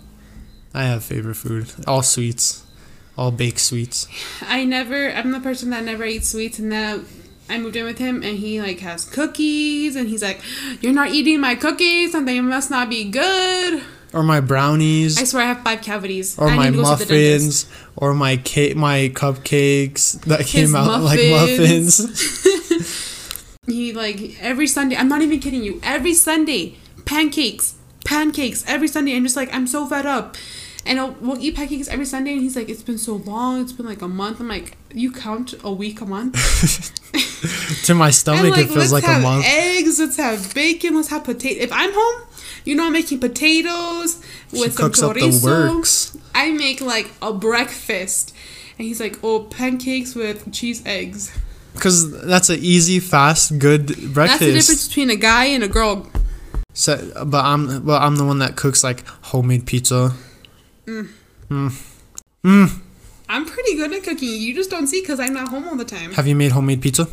[0.72, 1.72] I have favorite food.
[1.86, 2.62] All sweets.
[3.16, 4.06] All baked sweets.
[4.42, 5.10] I never.
[5.10, 7.06] I'm the person that never eats sweets, and then
[7.48, 10.40] I moved in with him, and he like has cookies, and he's like,
[10.80, 12.12] "You're not eating my cookies.
[12.12, 15.18] Something must not be good." Or my brownies.
[15.18, 16.38] I swear I have five cavities.
[16.38, 17.66] or I my need to go see the muffins.
[17.96, 18.76] Or my cake.
[18.76, 22.00] My cupcakes that His came out like muffins.
[22.00, 23.02] muffins.
[23.66, 24.96] He like every Sunday.
[24.96, 25.80] I'm not even kidding you.
[25.82, 27.74] Every Sunday, pancakes,
[28.04, 29.16] pancakes every Sunday.
[29.16, 30.36] I'm just like I'm so fed up,
[30.86, 32.32] and I'll, we'll eat pancakes every Sunday.
[32.32, 33.60] And he's like, "It's been so long.
[33.62, 36.34] It's been like a month." I'm like, "You count a week a month?"
[37.84, 39.44] to my stomach, it feels like a have month.
[39.46, 39.98] eggs.
[39.98, 40.94] Let's have bacon.
[40.96, 41.60] Let's have potato.
[41.62, 42.26] If I'm home,
[42.64, 44.22] you know I'm making potatoes
[44.52, 45.44] She with some up the chorizo.
[45.44, 46.16] works.
[46.34, 48.34] I make like a breakfast,
[48.78, 51.36] and he's like, "Oh, pancakes with cheese eggs."
[51.74, 54.14] Because that's an easy, fast, good breakfast.
[54.14, 56.10] That's the difference between a guy and a girl.
[56.72, 57.98] So, but I'm well.
[57.98, 60.14] I'm the one that cooks like homemade pizza.
[60.86, 61.08] Mm.
[61.50, 61.94] Mm.
[62.44, 62.80] Mm.
[63.28, 64.40] I'm pretty good at cooking.
[64.40, 66.12] You just don't see because I'm not home all the time.
[66.12, 67.08] Have you made homemade pizza?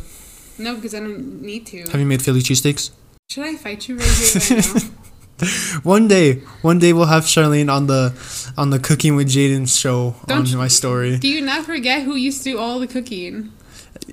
[0.58, 1.82] No, because I don't need to.
[1.90, 2.90] Have you made Philly cheesesteaks?
[3.28, 4.80] Should I fight you right here right now?
[5.82, 8.14] One day, one day we'll have Charlene on the
[8.56, 11.18] on the Cooking with Jaden show Don't on my story.
[11.18, 13.52] Do you not forget who used to do all the cooking?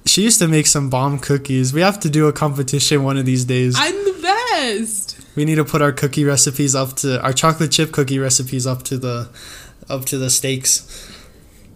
[0.06, 1.74] She used to make some bomb cookies.
[1.74, 3.76] We have to do a competition one of these days.
[3.78, 5.21] I'm the best.
[5.36, 8.84] We need to put our cookie recipes up to our chocolate chip cookie recipes up
[8.84, 9.30] to the
[9.90, 11.10] up to the steaks.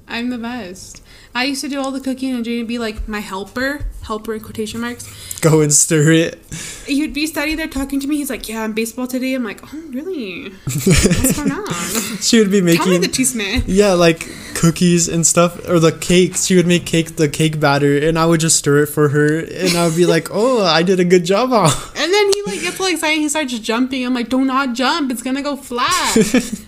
[0.07, 1.01] I'm the best.
[1.35, 4.33] I used to do all the cooking and Jane would be like my helper, helper
[4.35, 5.05] in quotation marks.
[5.41, 6.39] Go and stir it.
[6.87, 8.15] He'd be standing there talking to me.
[8.15, 10.51] He's like, "Yeah, I'm baseball today." I'm like, "Oh, really?
[10.63, 11.65] What's going on?
[12.21, 15.77] She would be Tell me making the cheese man." yeah, like cookies and stuff or
[15.79, 16.45] the cakes.
[16.45, 19.39] She would make cake the cake batter and I would just stir it for her
[19.39, 22.43] and I would be like, "Oh, I did a good job on." And then he
[22.45, 23.19] like gets all excited.
[23.19, 24.05] He starts jumping.
[24.05, 25.11] I'm like, "Do not jump.
[25.11, 26.15] It's gonna go flat."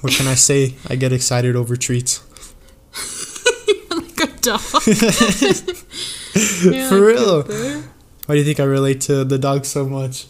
[0.00, 0.74] What can I say?
[0.86, 2.20] I get excited over treats.
[4.44, 4.60] Dog.
[6.74, 7.42] Yeah, For real.
[8.26, 10.26] Why do you think I relate to the dog so much?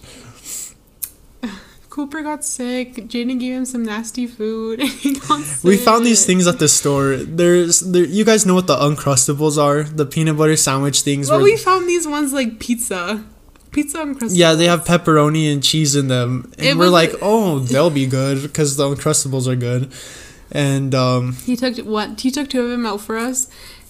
[1.91, 2.97] Cooper got sick.
[3.07, 5.63] Jaden gave him some nasty food, and he got sick.
[5.63, 7.17] We found these things at the store.
[7.17, 9.85] There's there you guys know what the uncrustables are?
[9.85, 13.25] The peanut butter sandwich things Well, we found these ones like pizza,
[13.71, 14.31] pizza uncrustables.
[14.37, 16.51] Yeah, they have pepperoni and cheese in them.
[16.59, 19.93] And It we're was- like, "Oh, they'll be good because the uncrustables are good."
[20.51, 22.21] And um He took what?
[22.21, 23.47] He took two of them out for us,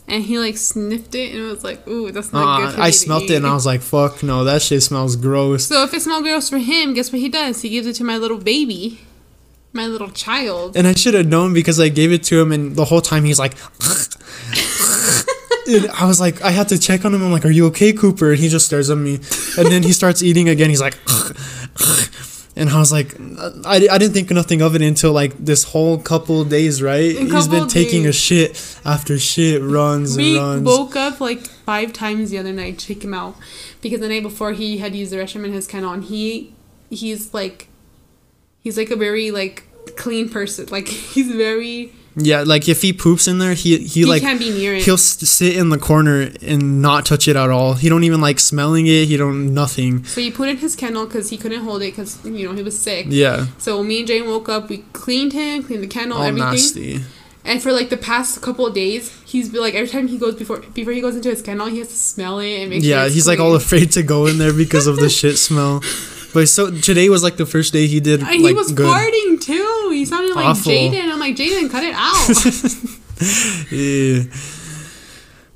[0.07, 2.81] and he like sniffed it, and it was like, "Ooh, that's not uh, good." For
[2.81, 3.47] I smelt it and.
[3.47, 6.59] I was like, "Fuck no, that shit smells gross." So if it smells gross for
[6.59, 7.63] him, guess what he does?
[7.63, 9.01] He gives it to my little baby,
[9.73, 10.77] my little child.
[10.77, 13.25] And I should have known because I gave it to him, and the whole time
[13.25, 13.55] he's like,
[15.67, 17.23] and I was like, I had to check on him.
[17.23, 19.15] I'm like, "Are you okay, Cooper?" And he just stares at me,
[19.57, 20.69] and then he starts eating again.
[20.69, 20.95] He's like,
[22.57, 23.15] and I was like,
[23.67, 27.17] I, I didn't think nothing of it until like this whole couple of days, right?
[27.17, 30.67] He's been taking a shit after shit, runs We and runs.
[30.67, 33.37] woke up like five times the other night to check him out
[33.81, 36.55] because the night before he had used the restroom in his kennel, and he
[36.91, 37.69] he's like
[38.61, 39.65] he's like a very like
[39.97, 40.67] clean person.
[40.71, 44.39] Like he's very Yeah, like if he poops in there, he he, he, like can't
[44.39, 44.85] be near it.
[44.85, 47.75] he'll s- sit in the corner and not touch it at all.
[47.75, 49.07] He don't even like smelling it.
[49.07, 50.05] He don't nothing.
[50.05, 52.63] So he put in his kennel because he couldn't hold it because you know he
[52.63, 53.07] was sick.
[53.09, 54.69] Yeah, So me and Jane woke up.
[54.69, 56.51] We cleaned him, cleaned the kennel, all everything.
[56.51, 57.01] nasty.
[57.47, 60.35] And for like the past couple of days, he's been like every time he goes
[60.37, 62.91] before before he goes into his kennel, he has to smell it and make sure.
[62.91, 65.83] Yeah, he's like all afraid to go in there because of the shit smell.
[66.33, 68.87] But so today was like the first day he did And like he was good.
[68.87, 69.64] farting too.
[69.95, 70.73] He sounded like Awful.
[70.73, 71.11] Jaden.
[71.11, 73.01] I'm like Jaden, cut it out.
[73.71, 74.25] Yeah.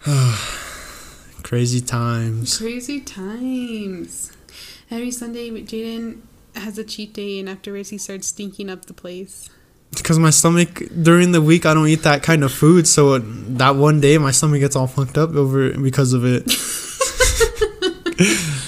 [1.43, 2.59] Crazy times.
[2.59, 4.32] Crazy times.
[4.91, 6.20] Every Sunday, Jaden
[6.55, 9.51] has a cheat day, and afterwards, he starts stinking up the place.
[9.91, 13.76] Because my stomach during the week I don't eat that kind of food, so that
[13.76, 16.45] one day my stomach gets all fucked up over because of it.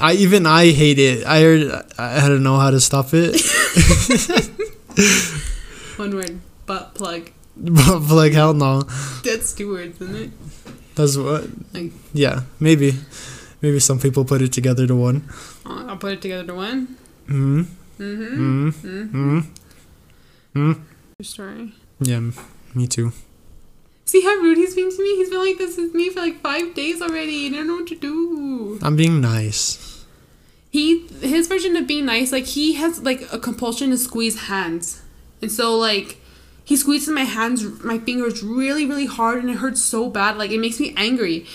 [0.00, 1.26] I even I hate it.
[1.26, 3.36] I heard I don't know how to stop it.
[5.96, 7.30] One word, butt plug.
[7.56, 8.82] but like hell no.
[9.24, 10.30] That's two words, isn't it?
[10.94, 11.48] That's what.
[11.72, 12.94] Like- Yeah, maybe,
[13.62, 15.28] maybe some people put it together to one.
[15.64, 16.96] Uh, I'll put it together to one.
[17.26, 17.62] Hmm.
[17.98, 18.36] Mm-hmm.
[18.36, 18.68] Hmm.
[18.68, 19.12] Mm-hmm.
[19.12, 19.40] Hmm.
[20.52, 20.72] Hmm.
[21.18, 21.72] Your story.
[22.00, 22.20] Yeah,
[22.74, 23.12] me too.
[24.06, 25.16] See how rude he's being to me?
[25.16, 27.48] He's been like this with me for like five days already.
[27.48, 28.78] I don't know what to do.
[28.80, 30.04] I'm being nice.
[30.70, 35.02] He his version of being nice, like he has like a compulsion to squeeze hands,
[35.42, 36.20] and so like
[36.64, 40.36] he squeezes my hands, my fingers really really hard, and it hurts so bad.
[40.36, 41.46] Like it makes me angry.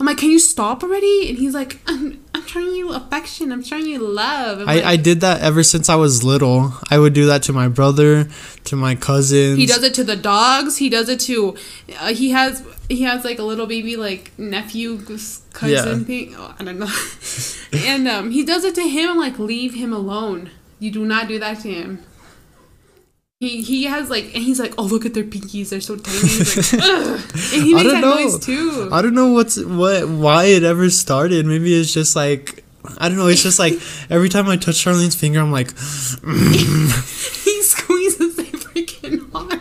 [0.00, 1.28] I'm like, can you stop already?
[1.28, 3.52] And he's like, I'm, I'm showing you affection.
[3.52, 4.60] I'm showing you love.
[4.60, 6.72] I'm I, like, I did that ever since I was little.
[6.90, 8.26] I would do that to my brother,
[8.64, 9.58] to my cousins.
[9.58, 10.78] He does it to the dogs.
[10.78, 11.54] He does it to.
[12.00, 14.98] Uh, he has he has like a little baby like nephew
[15.52, 15.98] cousin Yeah.
[15.98, 16.34] thing.
[16.36, 16.88] Oh, I don't know.
[17.72, 19.10] and um, he does it to him.
[19.10, 20.50] I'm like, leave him alone.
[20.78, 22.02] You do not do that to him.
[23.40, 25.70] He he has like and he's like, oh look at their pinkies.
[25.70, 26.18] They're so tiny.
[26.18, 27.20] He's like, Ugh.
[27.54, 28.14] And he I makes don't that know.
[28.16, 28.90] noise too.
[28.92, 31.46] I don't know what's what why it ever started.
[31.46, 32.62] Maybe it's just like
[32.98, 33.28] I don't know.
[33.28, 33.74] It's just like
[34.10, 39.52] every time I touch Charlene's finger, I'm like, he squeezes it freaking hard.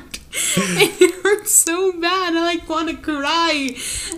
[0.57, 2.35] And it hurts so bad.
[2.35, 3.69] I like want to cry.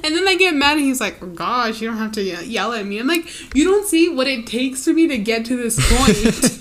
[0.04, 2.74] And then I get mad and he's like, oh, gosh, you don't have to yell
[2.74, 2.98] at me.
[2.98, 6.58] I'm like, you don't see what it takes for me to get to this point.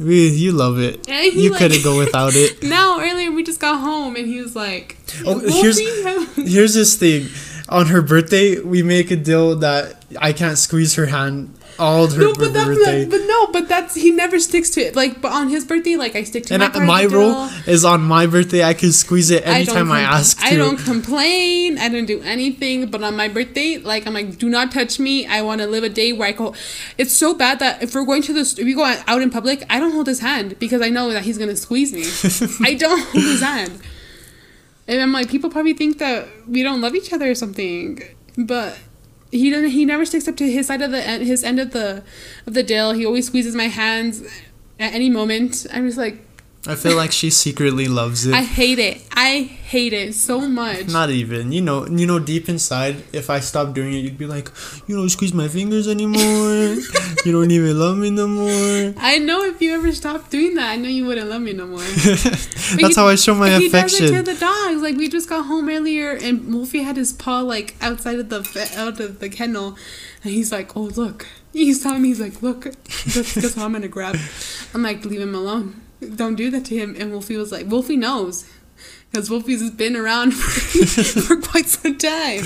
[0.00, 1.06] "We- you love it.
[1.08, 2.62] You like- couldn't go without it.
[2.76, 5.78] now, earlier we just got home and he was like, Oh, here's-
[6.36, 7.28] Here's this thing.
[7.68, 12.20] On her birthday, we make a deal that I can't squeeze her hand all her
[12.20, 13.02] No, but birthday.
[13.02, 14.96] not, but no, but that's he never sticks to it.
[14.96, 17.48] Like, but on his birthday, like I stick to and my I, part my rule
[17.66, 20.46] is on my birthday, I can squeeze it anytime I, compl- ask to.
[20.46, 21.78] I don't complain.
[21.78, 22.90] I don't do anything.
[22.90, 25.26] But on my birthday, like I'm like, do not touch me.
[25.26, 26.54] I want to live a day where I go.
[26.98, 29.64] It's so bad that if we're going to this, if we go out in public,
[29.70, 32.04] I don't hold his hand because I know that he's gonna squeeze me.
[32.66, 33.80] I don't hold his hand.
[34.88, 38.00] And I'm like, people probably think that we don't love each other or something,
[38.38, 38.78] but
[39.36, 39.70] he doesn't.
[39.70, 42.02] He never sticks up to his side of the end, his end of the
[42.46, 42.92] of the deal.
[42.92, 44.22] He always squeezes my hands
[44.78, 45.66] at any moment.
[45.72, 46.24] I'm just like,
[46.68, 48.34] I feel like she secretly loves it.
[48.34, 49.02] I hate it.
[49.12, 50.88] I hate it so much.
[50.88, 51.52] Not even.
[51.52, 54.50] You know, you know, deep inside, if I stopped doing it, you'd be like,
[54.86, 56.20] you don't squeeze my fingers anymore.
[57.24, 58.94] you don't even love me no more.
[58.98, 61.66] I know if you ever stopped doing that, I know you wouldn't love me no
[61.66, 61.78] more.
[62.04, 64.14] That's he- how I show my he does it affection.
[64.16, 64.82] to the dogs.
[64.82, 68.72] Like we just got home earlier, and Wolfie had his paw like outside of the
[68.76, 69.76] out of the kennel,
[70.24, 73.72] and he's like, "Oh look." He's telling me, he's like, "Look, that's, that's what I'm
[73.72, 74.16] gonna grab."
[74.74, 75.80] I'm like, "Leave him alone.
[76.14, 78.44] Don't do that to him." And Wolfie was like, "Wolfie knows."
[79.10, 82.42] Because Wolfie's been around for, for quite some time.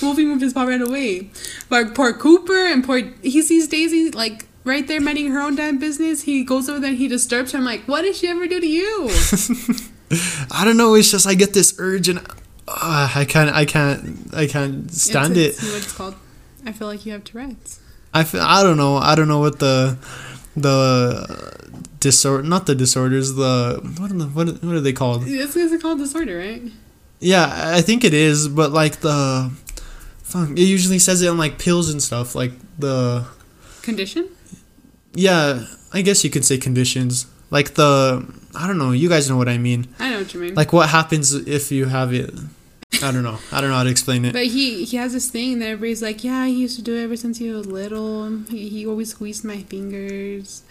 [0.00, 1.30] Wolfie moved his paw right away.
[1.68, 5.78] But poor Cooper and poor he sees Daisy like right there minding her own damn
[5.78, 6.22] business.
[6.22, 7.58] He goes over there and he disturbs her.
[7.58, 9.08] I'm like, what did she ever do to you?
[10.50, 10.94] I don't know.
[10.94, 12.18] It's just I get this urge and
[12.68, 13.50] uh, I can't.
[13.50, 14.34] I can't.
[14.34, 15.62] I can't stand it's, it.
[15.62, 16.14] It's what it's called.
[16.64, 17.80] I feel like you have Tourette's.
[18.14, 18.96] I feel, I don't know.
[18.96, 19.98] I don't know what the
[20.56, 21.70] the
[22.02, 22.42] disorder.
[22.42, 23.34] Not the disorders.
[23.34, 25.22] The what are the, what what are they called?
[25.24, 26.62] This is called disorder, right?
[27.20, 27.46] Yeah,
[27.78, 28.48] I think it is.
[28.48, 29.50] But like the,
[30.22, 32.34] fuck, it usually says it on like pills and stuff.
[32.34, 33.24] Like the
[33.82, 34.28] Condition?
[35.14, 37.26] yeah, I guess you could say conditions.
[37.50, 38.24] Like the
[38.54, 38.92] I don't know.
[38.92, 39.88] You guys know what I mean.
[39.98, 40.54] I know what you mean.
[40.54, 42.30] Like what happens if you have it.
[43.02, 43.38] I don't know.
[43.50, 44.32] I don't know how to explain it.
[44.32, 47.04] but he he has this thing that everybody's like, yeah, he used to do it
[47.04, 48.28] ever since he was little.
[48.50, 50.62] He, he always squeezed my fingers.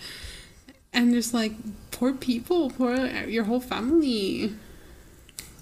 [0.93, 1.53] And just like,
[1.91, 2.95] poor people, poor
[3.27, 4.53] your whole family.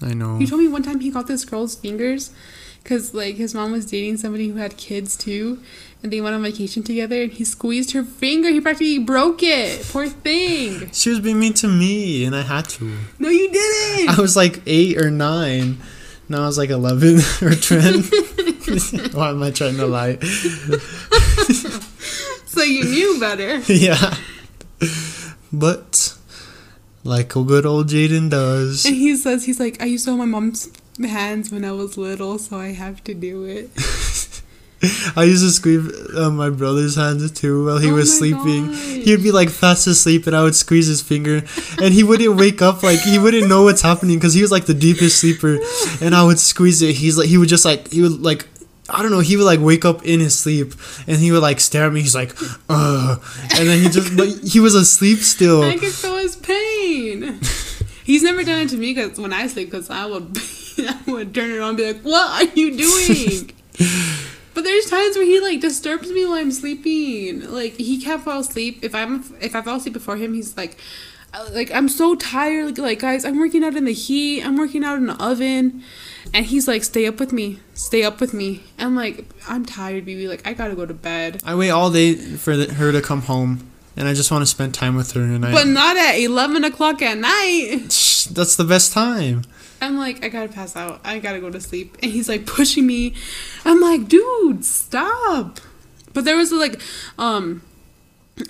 [0.02, 0.38] I know.
[0.38, 2.32] He told me one time he got this girl's fingers
[2.82, 5.60] because like his mom was dating somebody who had kids too,
[6.02, 7.22] and they went on vacation together.
[7.22, 8.48] And he squeezed her finger.
[8.50, 9.86] He practically broke it.
[9.90, 10.90] Poor thing.
[10.92, 12.96] She was being mean to me, and I had to.
[13.20, 14.18] No, you didn't.
[14.18, 15.78] I was like eight or nine.
[16.28, 18.02] Now I was like eleven or ten.
[19.12, 20.16] Why am I trying to lie?
[22.46, 23.58] so you knew better.
[23.72, 24.16] yeah.
[25.52, 26.16] But
[27.04, 28.84] like a good old Jaden does.
[28.84, 31.96] And he says he's like, I used to hold my mom's hands when I was
[31.96, 33.70] little, so I have to do it.
[35.14, 38.68] I used to squeeze uh, my brother's hands too while he Oh was sleeping.
[38.68, 38.78] gosh.
[39.04, 41.42] He'd be like fast asleep, and I would squeeze his finger,
[41.82, 42.82] and he wouldn't wake up.
[42.82, 45.58] Like he wouldn't know what's happening because he was like the deepest sleeper,
[46.00, 46.94] and I would squeeze it.
[46.96, 48.46] He's like he would just like he would like
[48.92, 49.20] I don't know.
[49.20, 50.72] He would like wake up in his sleep,
[51.06, 52.00] and he would like stare at me.
[52.00, 52.34] He's like,
[52.68, 53.22] "Ugh,"
[53.58, 55.62] and then he just but he was asleep still.
[55.62, 57.40] I can feel his pain.
[58.04, 60.36] He's never done it to me because when I sleep, because I would,
[60.78, 63.52] I would turn it on and be like, "What are you doing?"
[64.54, 67.48] but there's times where he like disturbs me while I'm sleeping.
[67.50, 70.34] Like he can't fall asleep if I'm if I fall asleep before him.
[70.34, 70.76] He's like,
[71.32, 72.78] uh, like I'm so tired.
[72.78, 74.44] Like, like guys, I'm working out in the heat.
[74.44, 75.84] I'm working out in the oven.
[76.32, 77.58] And he's like, stay up with me.
[77.74, 78.62] Stay up with me.
[78.78, 80.28] I'm like, I'm tired, baby.
[80.28, 81.40] Like, I gotta go to bed.
[81.44, 84.46] I wait all day for the, her to come home, and I just want to
[84.46, 85.22] spend time with her.
[85.22, 87.80] And I, But not at 11 o'clock at night.
[88.32, 89.42] That's the best time.
[89.82, 91.00] I'm like, I gotta pass out.
[91.04, 91.96] I gotta go to sleep.
[92.02, 93.14] And he's like pushing me.
[93.64, 95.58] I'm like, dude, stop.
[96.12, 96.80] But there was like,
[97.18, 97.62] um,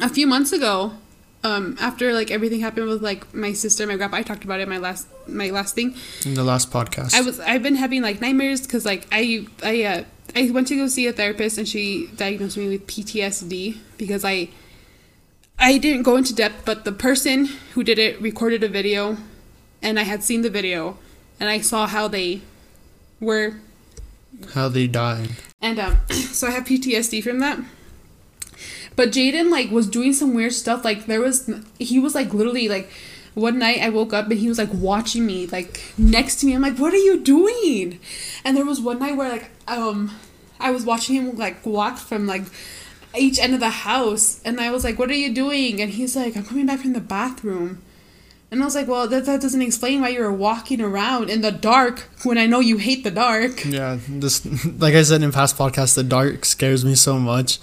[0.01, 0.95] a few months ago,
[1.43, 4.65] um, after like everything happened with like my sister, my grandpa, I talked about it
[4.65, 5.95] in my last my last thing.
[6.25, 9.83] In the last podcast, I was I've been having like nightmares because like I I
[9.85, 10.05] uh,
[10.37, 14.49] I went to go see a therapist and she diagnosed me with PTSD because I
[15.59, 19.19] I didn't go into depth, but the person who did it recorded a video,
[19.83, 20.99] and I had seen the video,
[21.39, 22.41] and I saw how they
[23.21, 23.57] were,
[24.55, 25.31] how they died.
[25.61, 27.59] and um, so I have PTSD from that.
[28.97, 30.85] But Jaden like was doing some weird stuff.
[30.85, 32.91] Like there was he was like literally like
[33.35, 36.55] one night I woke up and he was like watching me like next to me.
[36.55, 38.01] I'm like, what are you doing?
[38.45, 40.11] And there was one night where like um
[40.59, 42.43] I was watching him like walk from like
[43.17, 45.81] each end of the house and I was like, What are you doing?
[45.81, 47.83] And he's like, I'm coming back from the bathroom.
[48.51, 51.41] And I was like, Well, that, that doesn't explain why you were walking around in
[51.41, 53.65] the dark when I know you hate the dark.
[53.65, 54.45] Yeah, this
[54.79, 57.59] like I said in past podcasts, the dark scares me so much.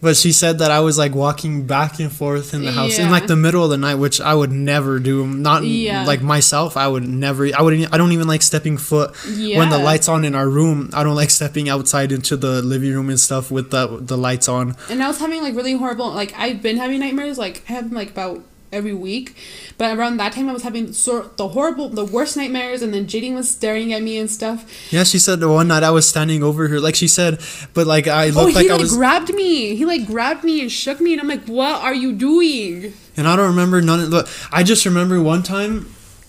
[0.00, 3.10] But she said that I was like walking back and forth in the house in
[3.10, 5.26] like the middle of the night, which I would never do.
[5.26, 6.04] Not Yeah.
[6.04, 7.48] like myself, I would never.
[7.56, 7.92] I wouldn't.
[7.92, 10.90] I don't even like stepping foot when the lights on in our room.
[10.92, 14.48] I don't like stepping outside into the living room and stuff with the the lights
[14.48, 14.76] on.
[14.90, 17.90] And I was having like really horrible like I've been having nightmares like I have
[17.92, 18.42] like about
[18.72, 19.36] every week,
[19.78, 23.06] but around that time I was having sort the horrible the worst nightmares, and then
[23.06, 24.64] Jaden was staring at me and stuff.
[24.92, 27.40] Yeah, she said the one night I was standing over her, like she said,
[27.74, 28.96] but like I Oh, looked he like I like was.
[28.96, 29.76] grabbed me.
[29.76, 33.26] He like grabbed me and shook me, and I'm like, "What are you doing?" And
[33.28, 34.28] I don't remember none of the.
[34.52, 35.86] I just remember one time,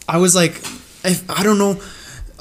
[0.07, 0.61] I was like,
[1.03, 1.81] I, I don't know.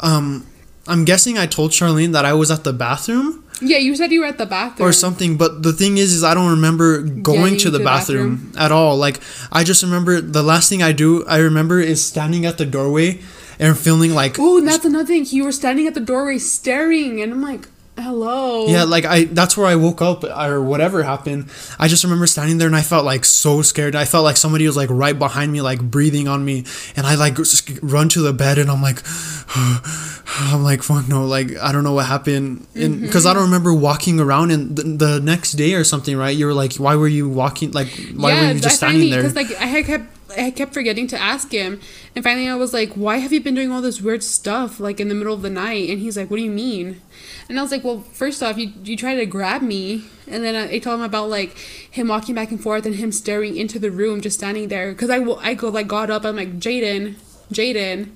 [0.00, 0.46] Um,
[0.86, 4.20] I'm guessing I told Charlene that I was at the bathroom Yeah, you said you
[4.20, 5.36] were at the bathroom or something.
[5.36, 8.52] But the thing is, is I don't remember going Getting to the to the bathroom,
[8.56, 8.96] at all.
[8.96, 11.24] Like I just remember the last thing I do.
[11.26, 13.20] I remember is standing at the doorway
[13.58, 14.36] and feeling like.
[14.38, 15.24] Oh, that's another thing.
[15.28, 17.68] You were standing at the doorway staring, and I'm like,
[17.98, 21.48] "Hello." Yeah, like I that's where I woke up or whatever happened.
[21.78, 23.94] I just remember standing there and I felt like so scared.
[23.96, 26.64] I felt like somebody was like right behind me like breathing on me
[26.96, 29.02] and I like just run to the bed and I'm like
[29.56, 33.10] I'm like fuck no, like I don't know what happened and Mm-hmm.
[33.10, 36.36] cuz I don't remember walking around and the, the next day or something, right?
[36.36, 39.22] You were like why were you walking like why were you just standing there?
[39.22, 40.04] Because like I had kept
[40.36, 41.80] I kept forgetting to ask him,
[42.16, 44.98] and finally I was like, "Why have you been doing all this weird stuff like
[45.00, 47.02] in the middle of the night?" And he's like, "What do you mean?"
[47.46, 50.56] And I was like, "Well, first off, you you tried to grab me, and then
[50.56, 53.78] I, I told him about like him walking back and forth and him staring into
[53.78, 54.92] the room, just standing there.
[54.92, 57.16] Because I, I go like got up, I'm like Jaden,
[57.52, 58.12] Jaden."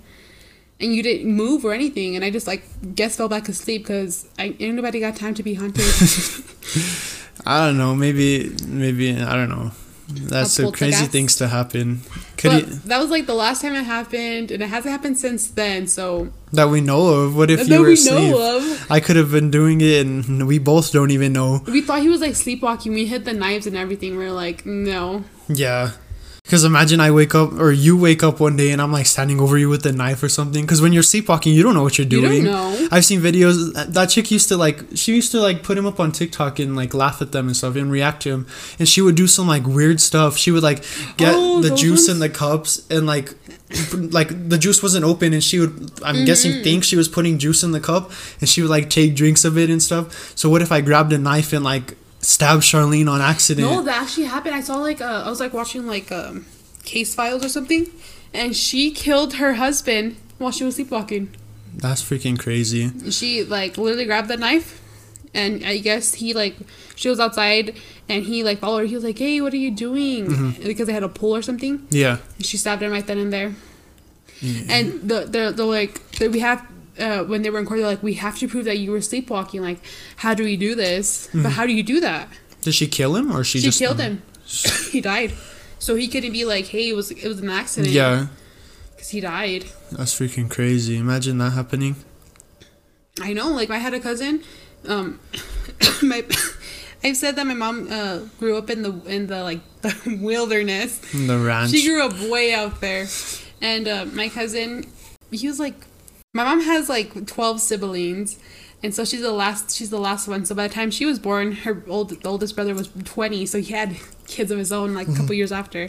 [0.83, 4.27] And you didn't move or anything, and I just like guess fell back asleep because
[4.39, 5.85] I ain't nobody got time to be hunted.
[7.45, 9.73] I don't know, maybe maybe I don't know.
[10.13, 12.01] That's the crazy things to happen.
[12.37, 15.49] Could but that was like the last time it happened, and it hasn't happened since
[15.49, 15.87] then.
[15.87, 17.37] So that we know of.
[17.37, 18.31] What if that you were we asleep?
[18.31, 18.91] know of.
[18.91, 21.63] I could have been doing it, and we both don't even know.
[21.67, 22.93] We thought he was like sleepwalking.
[22.93, 24.17] We hid the knives and everything.
[24.17, 25.25] We are like, no.
[25.49, 25.93] Yeah.
[26.43, 29.41] Because imagine I wake up, or you wake up one day and I'm like standing
[29.41, 30.63] over you with a knife or something.
[30.65, 32.45] Because when you're sleepwalking, you don't know what you're You doing.
[32.45, 32.89] don't know.
[32.91, 33.73] I've seen videos.
[33.93, 36.75] That chick used to like, she used to like put him up on TikTok and
[36.75, 38.47] like laugh at them and stuff and react to him.
[38.81, 40.37] And she would do some like weird stuff.
[40.37, 40.83] She would like
[41.17, 42.09] get Oh, the juice ones?
[42.09, 43.35] in the cups and like,
[43.95, 45.71] like the juice wasn't open and she would,
[46.03, 46.25] I'm Mm-hmm.
[46.25, 48.11] guessing, think she was putting juice in the cup
[48.41, 50.33] and she would like take drinks of it and stuff.
[50.37, 53.69] So what if I grabbed a knife and like stabbed Charlene on accident?
[53.69, 54.55] No, that actually happened.
[54.55, 56.47] I saw like uh, I was like watching like um,
[56.85, 57.89] case files or something,
[58.33, 61.35] and she killed her husband while she was sleepwalking.
[61.75, 62.91] That's freaking crazy.
[63.11, 64.81] She like literally grabbed the knife,
[65.35, 66.57] and I guess he like
[66.97, 67.77] she was outside
[68.09, 68.87] and he like followed her.
[68.87, 70.67] He was like, "Hey, what are you doing?" Mm-hmm.
[70.67, 71.87] Because they had a pool or something.
[71.91, 72.19] Yeah.
[72.37, 73.55] And she stabbed him right then and there.
[74.43, 76.67] And the the the like the, we have
[76.99, 79.01] uh, when they were in court, they're like, we have to prove that you were
[79.01, 79.63] sleepwalking.
[79.63, 79.79] Like,
[80.17, 81.29] how do we do this?
[81.33, 82.29] But how do you do that?
[82.63, 84.23] Did she kill him or she, She, just killed him.
[84.91, 85.33] he died.
[85.79, 87.93] So he couldn't be like, hey, it was it was an accident.
[87.95, 88.27] Yeah,
[88.95, 89.65] because he died.
[89.93, 90.99] that's freaking crazy.
[90.99, 91.97] Imagine that happening.
[93.21, 93.49] I know.
[93.49, 94.43] Like I had a cousin,
[94.87, 95.21] Um,
[96.03, 96.23] my
[97.03, 100.99] I've said that my mom uh, grew up in the in the like the wilderness.
[101.15, 101.71] The ranch.
[101.71, 103.07] She grew up way out there,
[103.63, 104.85] and uh, my cousin,
[105.31, 105.87] he was like,
[106.33, 108.39] my mom has like twelve siblings,
[108.83, 109.75] and so she's the last.
[109.77, 110.45] She's the last one.
[110.45, 113.61] So by the time she was born, her old the oldest brother was twenty, so
[113.61, 115.35] he had kids of his own like a couple mm-hmm.
[115.35, 115.89] years after.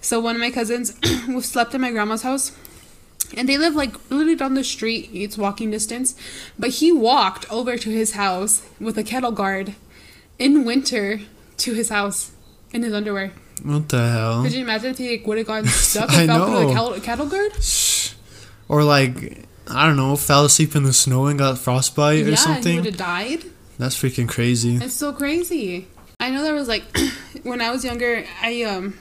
[0.00, 0.98] So one of my cousins
[1.44, 2.52] slept in my grandma's house.
[3.36, 5.08] And they live like literally down the street.
[5.12, 6.14] It's walking distance.
[6.58, 9.74] But he walked over to his house with a cattle guard
[10.38, 11.20] in winter
[11.56, 12.32] to his house
[12.72, 13.32] in his underwear.
[13.62, 14.42] what the hell?
[14.42, 17.00] Could you imagine if he like, would have gotten stuck and fell through the know.
[17.00, 17.52] cattle guard?
[18.68, 22.36] Or like I don't know, fell asleep in the snow and got frostbite yeah, or
[22.36, 22.76] something.
[22.76, 23.44] would have died.
[23.78, 24.76] That's freaking crazy.
[24.76, 25.88] It's so crazy.
[26.20, 26.84] I know there was like
[27.42, 28.98] when I was younger, I um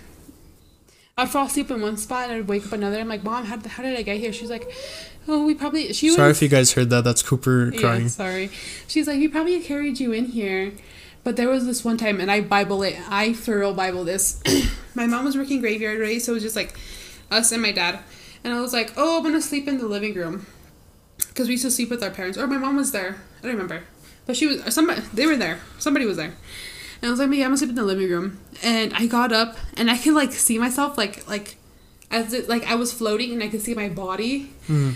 [1.18, 3.00] I'd fall asleep in one spot and I'd wake up another.
[3.00, 4.34] I'm like, Mom, how, how did I get here?
[4.34, 4.72] She's like,
[5.28, 7.04] Oh, we probably she Sorry was if you guys heard that.
[7.04, 8.04] That's Cooper crying.
[8.04, 8.50] Yeah, sorry.
[8.88, 10.74] She's like, we probably carried you in here.
[11.24, 12.98] But there was this one time, and I Bible it.
[13.10, 14.42] I thorough Bible this.
[14.96, 16.22] my mom was working graveyard, right?
[16.22, 16.78] So it was just like
[17.32, 18.00] us and my dad.
[18.44, 20.46] And I was like, oh, I'm going to sleep in the living room.
[21.30, 22.38] Because we used to sleep with our parents.
[22.38, 23.18] Or my mom was there.
[23.40, 23.84] I don't remember.
[24.26, 25.60] But she was, somebody, they were there.
[25.80, 26.34] Somebody was there.
[27.02, 28.40] And I was like, yeah, I'm going to sleep in the living room.
[28.64, 31.58] And I got up, and I could like see myself, like, like,
[32.12, 34.52] as it, like I was floating, and I could see my body.
[34.68, 34.96] Mhm.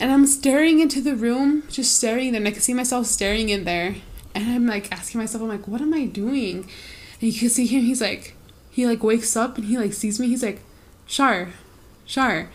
[0.00, 3.48] And I'm staring into the room, just staring there, and I could see myself staring
[3.48, 3.96] in there.
[4.34, 6.68] And I'm like asking myself, I'm like, what am I doing?
[7.20, 8.34] And you can see him, he's like,
[8.70, 10.60] he like wakes up and he like sees me, he's like,
[11.06, 11.48] Shar,
[12.06, 12.50] Shar.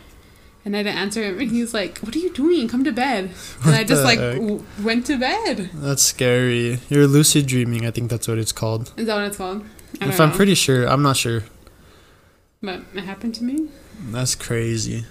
[0.66, 2.70] And I didn't answer him, and he's like, what are you doing?
[2.70, 3.26] Come to bed.
[3.26, 5.70] And What I just like w- went to bed.
[5.74, 6.80] That's scary.
[6.90, 7.86] You're lucid dreaming.
[7.86, 8.94] I think that's what it's called.
[8.96, 9.66] Is that what it's called?
[9.96, 11.44] I don't If I'm pretty sure, I'm not sure.
[12.62, 13.68] But it happened to me.
[14.10, 15.06] That's crazy.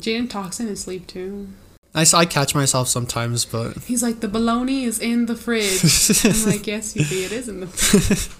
[0.00, 1.48] Jaden talks in his sleep too.
[1.94, 5.84] I, I catch myself sometimes, but He's like, the bologna is in the fridge.
[6.24, 8.30] I'm like, yes, Fifi, it is in the fridge.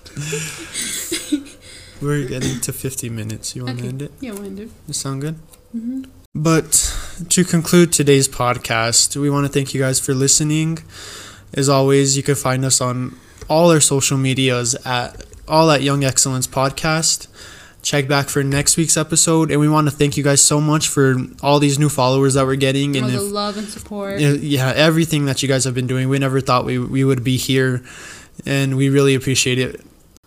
[2.02, 3.54] we're getting to 50 minutes.
[3.54, 3.88] You want to Okay.
[3.90, 4.12] end it?
[4.20, 4.70] Yeah, we'll end it.
[4.86, 5.38] Does sound good?
[5.74, 6.04] Hmm
[6.34, 6.70] But
[7.28, 10.78] to conclude today's podcast, we want to thank you guys for listening.
[11.54, 13.16] As always, you can find us on
[13.48, 17.28] all our social medias at all at Young Excellence Podcast.
[17.82, 20.88] Check back for next week's episode, and we want to thank you guys so much
[20.88, 24.18] for all these new followers that we're getting, All and the if, love and support.
[24.18, 26.08] yeah, yeah, everything that you guys have been doing.
[26.08, 27.82] We never thought we we would be here,
[28.46, 29.82] and we really appreciate it.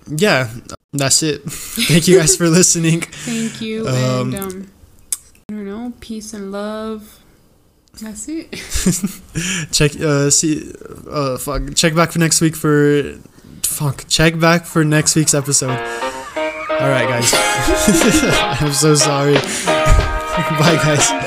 [0.08, 0.52] Yeah,
[0.93, 1.41] that's it.
[1.89, 3.02] thank you guys for listening.
[3.02, 3.88] Thank you.
[3.88, 4.72] Um, and um,
[5.50, 7.22] I don't know, peace and love.
[8.02, 8.52] That's it.
[9.72, 10.74] check uh see
[11.10, 13.18] uh fuck check back for next week for
[13.64, 17.32] fuck check back for next week's episode all right guys
[18.62, 21.26] i'm so sorry bye guys.